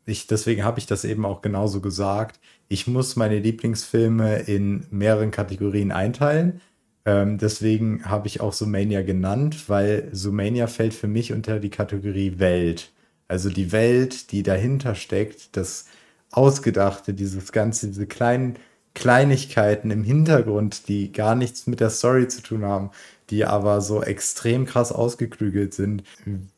[0.05, 2.39] ich, deswegen habe ich das eben auch genauso gesagt.
[2.67, 6.61] Ich muss meine Lieblingsfilme in mehreren Kategorien einteilen.
[7.05, 12.39] Ähm, deswegen habe ich auch Sumania genannt, weil Sumania fällt für mich unter die Kategorie
[12.39, 12.91] Welt.
[13.27, 15.85] Also die Welt, die dahinter steckt, das
[16.31, 18.57] Ausgedachte, dieses Ganze, diese kleinen
[18.95, 22.91] Kleinigkeiten im Hintergrund, die gar nichts mit der Story zu tun haben,
[23.29, 26.03] die aber so extrem krass ausgeklügelt sind,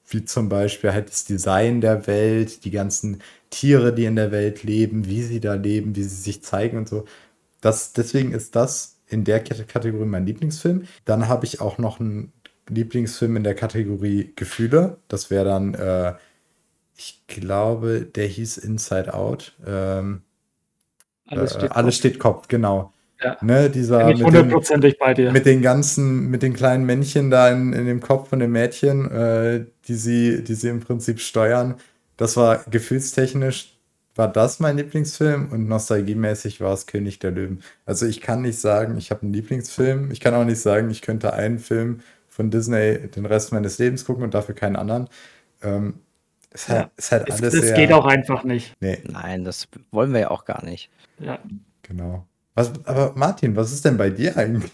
[0.08, 4.64] wie zum Beispiel halt das Design der Welt, die ganzen Tiere, die in der Welt
[4.64, 7.06] leben, wie sie da leben, wie sie sich zeigen und so.
[7.62, 10.88] Das, deswegen ist das in der Kategorie mein Lieblingsfilm.
[11.06, 12.34] Dann habe ich auch noch einen
[12.70, 14.98] Lieblingsfilm in der Kategorie Gefühle.
[15.08, 16.14] Das wäre dann, äh,
[16.98, 19.54] ich glaube, der hieß Inside Out.
[19.66, 20.22] Ähm,
[21.28, 22.92] alles, äh, steht, äh, alles steht Kopf, genau.
[23.22, 23.38] Ja.
[23.42, 25.32] Ne, dieser Bin ich hundertprozentig bei dir.
[25.32, 29.10] Mit den ganzen, mit den kleinen Männchen da in, in dem Kopf von dem Mädchen,
[29.10, 31.76] äh, die, sie, die sie im Prinzip steuern.
[32.18, 33.75] Das war gefühlstechnisch,
[34.16, 37.62] war das mein Lieblingsfilm und nostalgiemäßig war es König der Löwen.
[37.86, 40.10] Also ich kann nicht sagen, ich habe einen Lieblingsfilm.
[40.12, 42.00] Ich kann auch nicht sagen, ich könnte einen Film
[42.30, 45.10] von Disney den Rest meines Lebens gucken und dafür keinen anderen.
[45.62, 46.00] Ähm,
[46.52, 48.74] ist halt, ist halt alles das, das geht auch einfach nicht.
[48.80, 49.00] Nee.
[49.04, 50.90] Nein, das wollen wir ja auch gar nicht.
[51.20, 51.40] Ja.
[51.82, 52.26] Genau.
[52.54, 54.72] Was, aber Martin, was ist denn bei dir eigentlich?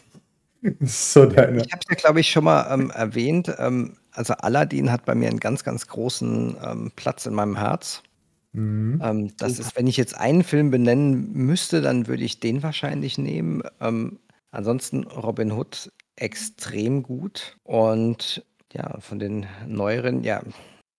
[0.81, 1.63] so deine.
[1.63, 3.51] Ich habe es ja, glaube ich, schon mal ähm, erwähnt.
[3.57, 8.03] Ähm, Also Aladdin hat bei mir einen ganz, ganz großen ähm, Platz in meinem Herz.
[8.53, 9.01] Mhm.
[9.03, 13.17] Ähm, das ist, wenn ich jetzt einen Film benennen müsste, dann würde ich den wahrscheinlich
[13.17, 13.63] nehmen.
[13.79, 14.19] Ähm,
[14.51, 17.57] ansonsten Robin Hood extrem gut.
[17.63, 20.41] Und ja, von den neueren, ja,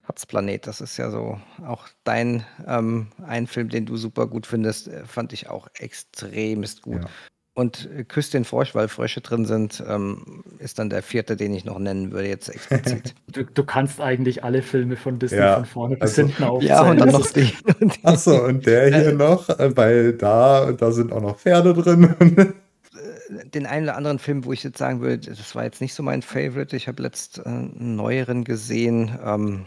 [0.04, 4.88] Hatzplanet, das ist ja so auch dein ähm, ein Film, den du super gut findest,
[4.88, 7.04] äh, fand ich auch extremst gut.
[7.04, 7.10] Ja.
[7.54, 11.52] Und äh, Küss den Frosch, weil Frösche drin sind, ähm, ist dann der vierte, den
[11.52, 13.14] ich noch nennen würde, jetzt explizit.
[13.30, 16.70] du, du, kannst eigentlich alle Filme von Disney ja, von vorne bis also, hinten aufzählen.
[16.70, 17.52] Ja, und dann noch die.
[18.04, 22.14] Achso, und der hier äh, noch, weil da, da sind auch noch Pferde drin.
[22.20, 25.92] Äh, den einen oder anderen Film, wo ich jetzt sagen würde, das war jetzt nicht
[25.92, 26.74] so mein Favorite.
[26.74, 29.18] Ich habe letzt äh, einen neueren gesehen.
[29.22, 29.66] Ähm,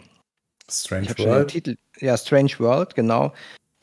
[0.72, 1.50] Strange World.
[1.50, 3.32] Titel, ja, Strange World, genau.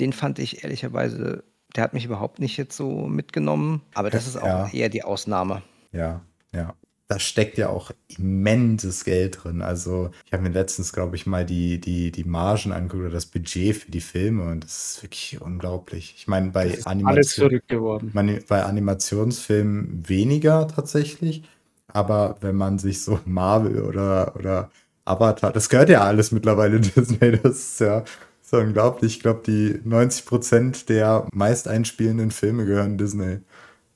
[0.00, 1.44] Den fand ich ehrlicherweise
[1.74, 3.82] der hat mich überhaupt nicht jetzt so mitgenommen.
[3.94, 4.68] Aber das ist auch ja.
[4.72, 5.62] eher die Ausnahme.
[5.92, 6.22] Ja,
[6.54, 6.74] ja.
[7.08, 9.60] Da steckt ja auch immenses Geld drin.
[9.60, 13.26] Also, ich habe mir letztens, glaube ich, mal die, die, die Margen angeguckt oder das
[13.26, 16.14] Budget für die Filme und das ist wirklich unglaublich.
[16.16, 21.42] Ich meine, bei, Animation, bei Animationsfilmen weniger tatsächlich.
[21.88, 24.70] Aber wenn man sich so Marvel oder, oder
[25.04, 28.04] Avatar, das gehört ja alles mittlerweile Disney, das ist ja
[28.52, 29.16] ist unglaublich.
[29.16, 33.38] Ich glaube, die 90 Prozent der meist einspielenden Filme gehören Disney.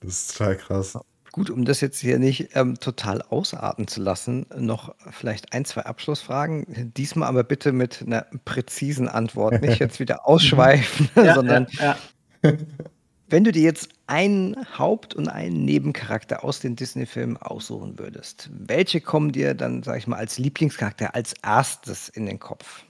[0.00, 0.98] Das ist total krass.
[1.32, 5.82] Gut, um das jetzt hier nicht ähm, total ausarten zu lassen, noch vielleicht ein, zwei
[5.82, 6.92] Abschlussfragen.
[6.96, 9.60] Diesmal aber bitte mit einer präzisen Antwort.
[9.60, 11.96] Nicht jetzt wieder ausschweifen, ja, sondern ja,
[12.42, 12.52] ja.
[13.28, 19.02] wenn du dir jetzt einen Haupt- und einen Nebencharakter aus den Disney-Filmen aussuchen würdest, welche
[19.02, 22.84] kommen dir dann, sag ich mal, als Lieblingscharakter als erstes in den Kopf?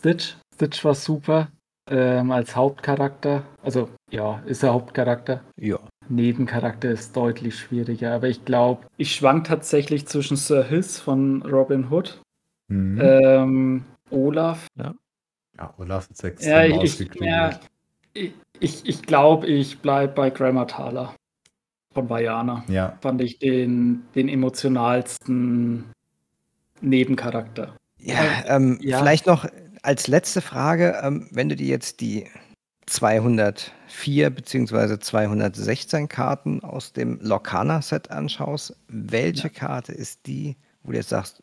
[0.00, 0.36] Stitch.
[0.58, 1.52] Stitch war super
[1.88, 3.44] ähm, als Hauptcharakter.
[3.62, 5.40] Also ja, ist er Hauptcharakter.
[5.56, 5.78] Ja.
[6.08, 11.92] Nebencharakter ist deutlich schwieriger, aber ich glaube, ich schwank tatsächlich zwischen Sir Hiss von Robin
[11.92, 12.20] Hood,
[12.66, 12.98] mhm.
[13.00, 14.66] ähm, Olaf.
[14.76, 14.94] Ja.
[15.56, 17.60] ja, Olaf ist extrem ja, ich, ja,
[18.14, 21.14] ich, ich, ich glaube, ich bleibe bei Grammar Thaler
[21.94, 22.64] von Vajana.
[22.66, 22.98] Ja.
[23.00, 25.84] Fand ich den, den emotionalsten
[26.80, 27.76] Nebencharakter.
[28.00, 29.46] Ja, ähm, ja, vielleicht noch
[29.88, 32.26] als letzte Frage, ähm, wenn du dir jetzt die
[32.84, 34.98] 204 bzw.
[34.98, 39.48] 216 Karten aus dem Lorcaner-Set anschaust, welche ja.
[39.48, 41.42] Karte ist die, wo du jetzt sagst,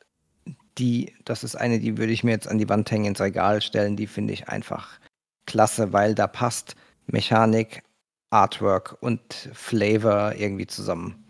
[0.78, 3.64] die, das ist eine, die würde ich mir jetzt an die Wand hängen, ins Regal
[3.64, 5.00] stellen, die finde ich einfach
[5.48, 6.76] klasse, weil da passt
[7.08, 7.82] Mechanik,
[8.30, 11.26] Artwork und Flavor irgendwie zusammen.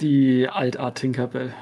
[0.00, 1.54] Die Altart Tinkerbell.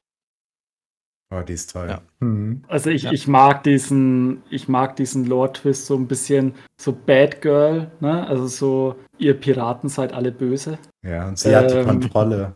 [1.35, 1.89] Oh, die ist toll.
[1.89, 2.01] Ja.
[2.21, 2.63] Mhm.
[2.69, 3.13] Also ich, ja.
[3.13, 8.27] ich mag diesen, ich mag diesen Lore-Twist so ein bisschen so Bad Girl, ne?
[8.27, 10.79] Also so, ihr Piraten seid alle böse.
[11.03, 12.53] Ja, und sie ähm, hat die ähm, Kontrolle.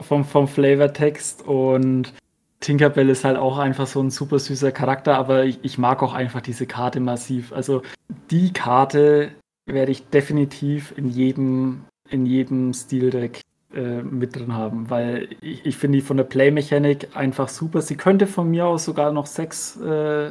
[0.00, 2.12] Vom, vom Flavortext und
[2.60, 6.14] Tinkerbell ist halt auch einfach so ein super süßer Charakter, aber ich, ich mag auch
[6.14, 7.52] einfach diese Karte massiv.
[7.52, 7.82] Also
[8.30, 9.30] die Karte
[9.66, 13.42] werde ich definitiv in jedem, in jedem Stildeck
[13.76, 17.82] äh, mit drin haben, weil ich, ich finde die von der Play-Mechanik einfach super.
[17.82, 20.30] Sie könnte von mir aus sogar noch sechs, äh,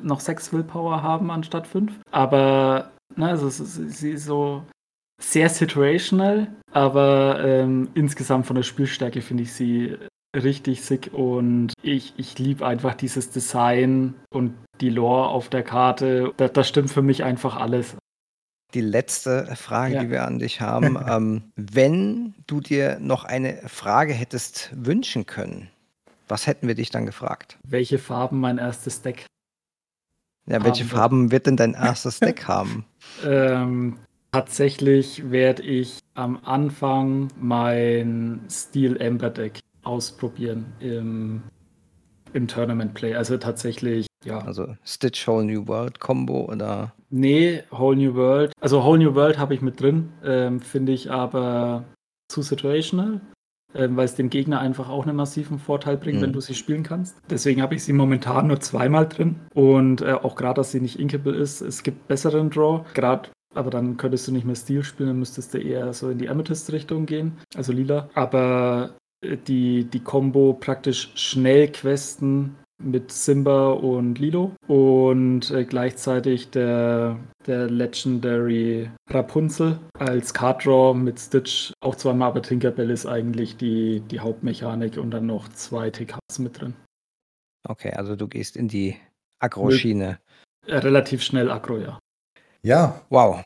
[0.00, 1.92] noch sechs Willpower haben anstatt fünf.
[2.10, 4.62] Aber ne, also sie ist so
[5.20, 9.96] sehr situational, aber ähm, insgesamt von der Spielstärke finde ich sie
[10.34, 16.32] richtig sick und ich, ich liebe einfach dieses Design und die Lore auf der Karte.
[16.36, 17.96] Das, das stimmt für mich einfach alles
[18.74, 20.02] die letzte Frage, ja.
[20.02, 20.98] die wir an dich haben.
[21.08, 25.70] ähm, wenn du dir noch eine Frage hättest wünschen können,
[26.28, 27.58] was hätten wir dich dann gefragt?
[27.62, 29.26] Welche Farben mein erstes Deck?
[30.46, 32.84] Ja, welche Farben wird denn dein erstes Deck haben?
[33.24, 33.98] Ähm,
[34.32, 41.42] tatsächlich werde ich am Anfang mein Steel Ember Deck ausprobieren im,
[42.34, 43.14] im Tournament Play.
[43.14, 44.38] Also tatsächlich, ja.
[44.38, 46.92] Also Stitch Whole New World Combo oder?
[47.10, 48.52] Nee, Whole New World.
[48.60, 51.84] Also Whole New World habe ich mit drin, ähm, finde ich aber
[52.28, 53.20] zu situational,
[53.74, 56.22] ähm, weil es dem Gegner einfach auch einen massiven Vorteil bringt, mhm.
[56.22, 57.16] wenn du sie spielen kannst.
[57.30, 60.98] Deswegen habe ich sie momentan nur zweimal drin und äh, auch gerade, dass sie nicht
[60.98, 62.84] inkable ist, es gibt besseren Draw.
[62.94, 66.18] Gerade aber dann könntest du nicht mehr Stil spielen, dann müsstest du eher so in
[66.18, 68.08] die Amethyst-Richtung gehen, also lila.
[68.14, 68.96] Aber
[69.46, 77.70] die, die Combo praktisch schnell questen mit Simba und Lilo und äh, gleichzeitig der, der
[77.70, 84.20] Legendary Rapunzel als Card Draw mit Stitch auch zweimal, aber Tinkerbell ist eigentlich die, die
[84.20, 86.74] Hauptmechanik und dann noch zwei TKs mit drin.
[87.66, 88.96] Okay, also du gehst in die
[89.38, 90.18] Agro-Schiene.
[90.66, 91.98] Relativ schnell Agro, ja.
[92.62, 93.02] Ja.
[93.10, 93.44] Wow.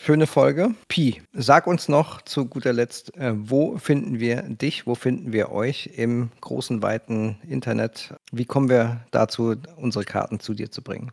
[0.00, 0.74] Schöne Folge.
[0.88, 5.50] Pi, sag uns noch zu guter Letzt, äh, wo finden wir dich, wo finden wir
[5.50, 8.14] euch im großen, weiten Internet?
[8.30, 11.10] Wie kommen wir dazu, unsere Karten zu dir zu bringen?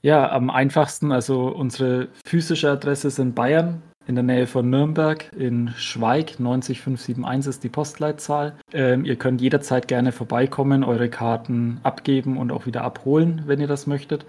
[0.00, 5.30] Ja, am einfachsten, also unsere physische Adresse ist in Bayern, in der Nähe von Nürnberg,
[5.36, 8.56] in Schweig, 90571 ist die Postleitzahl.
[8.72, 13.68] Ähm, ihr könnt jederzeit gerne vorbeikommen, eure Karten abgeben und auch wieder abholen, wenn ihr
[13.68, 14.26] das möchtet.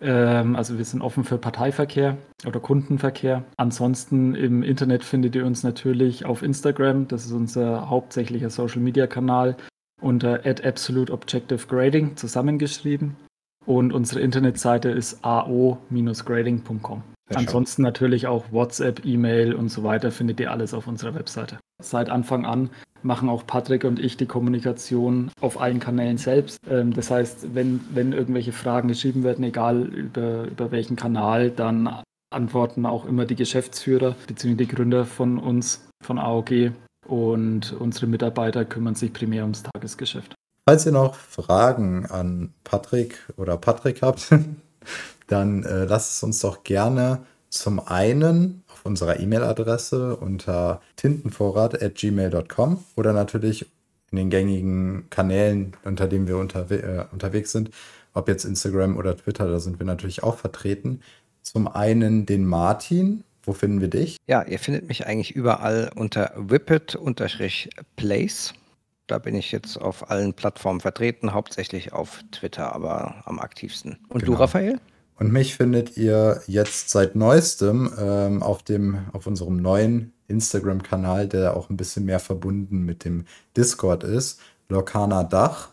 [0.00, 3.44] Ähm, also wir sind offen für Parteiverkehr oder Kundenverkehr.
[3.56, 9.56] Ansonsten im Internet findet ihr uns natürlich auf Instagram, das ist unser hauptsächlicher Social-Media-Kanal,
[10.00, 13.16] unter Absolute Objective Grading zusammengeschrieben.
[13.66, 17.02] Und unsere Internetseite ist ao-grading.com.
[17.34, 21.58] Ansonsten natürlich auch WhatsApp, E-Mail und so weiter findet ihr alles auf unserer Webseite.
[21.80, 22.70] Seit Anfang an
[23.02, 26.58] machen auch Patrick und ich die Kommunikation auf allen Kanälen selbst.
[26.68, 32.02] Ähm, das heißt, wenn, wenn irgendwelche Fragen geschrieben werden, egal über, über welchen Kanal, dann
[32.30, 34.54] antworten auch immer die Geschäftsführer bzw.
[34.54, 36.72] die Gründer von uns, von AOG.
[37.06, 40.34] Und unsere Mitarbeiter kümmern sich primär ums Tagesgeschäft.
[40.68, 44.28] Falls ihr noch Fragen an Patrick oder Patrick habt,
[45.26, 53.12] dann äh, lasst es uns doch gerne zum einen auf unserer E-Mail-Adresse unter tintenvorrat.gmail.com oder
[53.12, 53.66] natürlich
[54.10, 57.70] in den gängigen Kanälen, unter denen wir unterwe äh, unterwegs sind,
[58.14, 61.00] ob jetzt Instagram oder Twitter, da sind wir natürlich auch vertreten.
[61.42, 63.22] Zum einen den Martin.
[63.42, 64.16] Wo finden wir dich?
[64.26, 66.94] Ja, ihr findet mich eigentlich überall unter whippet-place.
[69.06, 73.98] Da bin ich jetzt auf allen Plattformen vertreten, hauptsächlich auf Twitter, aber am aktivsten.
[74.08, 74.32] Und genau.
[74.36, 74.78] du, Raphael?
[75.20, 81.58] Und mich findet ihr jetzt seit neuestem ähm, auf, dem, auf unserem neuen Instagram-Kanal, der
[81.58, 84.40] auch ein bisschen mehr verbunden mit dem Discord ist,
[84.70, 85.68] Lokana Dach,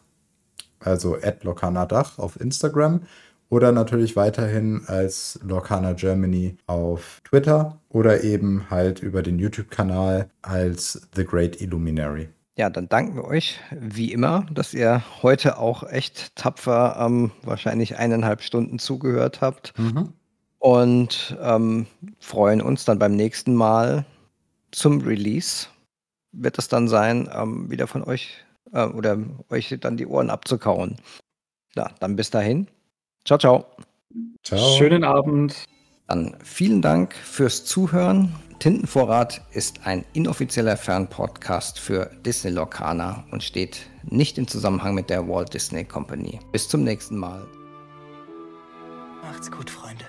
[0.79, 3.03] also at Lokana Dach auf Instagram
[3.47, 11.07] oder natürlich weiterhin als Lokana Germany auf Twitter oder eben halt über den YouTube-Kanal als
[11.15, 12.27] The Great Illuminary.
[12.57, 17.97] Ja, dann danken wir euch wie immer, dass ihr heute auch echt tapfer ähm, wahrscheinlich
[17.97, 20.11] eineinhalb Stunden zugehört habt mhm.
[20.57, 21.85] und ähm,
[22.17, 24.05] freuen uns dann beim nächsten Mal
[24.71, 25.67] zum Release.
[26.31, 28.43] Wird es dann sein, ähm, wieder von euch
[28.73, 30.97] äh, oder euch dann die Ohren abzukauen.
[31.75, 32.65] Ja, dann bis dahin.
[33.23, 33.65] Ciao, ciao.
[34.43, 34.77] Ciao.
[34.77, 35.63] Schönen Abend.
[36.07, 38.33] Dann vielen Dank fürs Zuhören.
[38.59, 45.27] Tintenvorrat ist ein inoffizieller Fernpodcast für Disney Lorcaner und steht nicht im Zusammenhang mit der
[45.27, 46.39] Walt Disney Company.
[46.51, 47.45] Bis zum nächsten Mal.
[49.21, 50.05] Macht's gut, Freunde.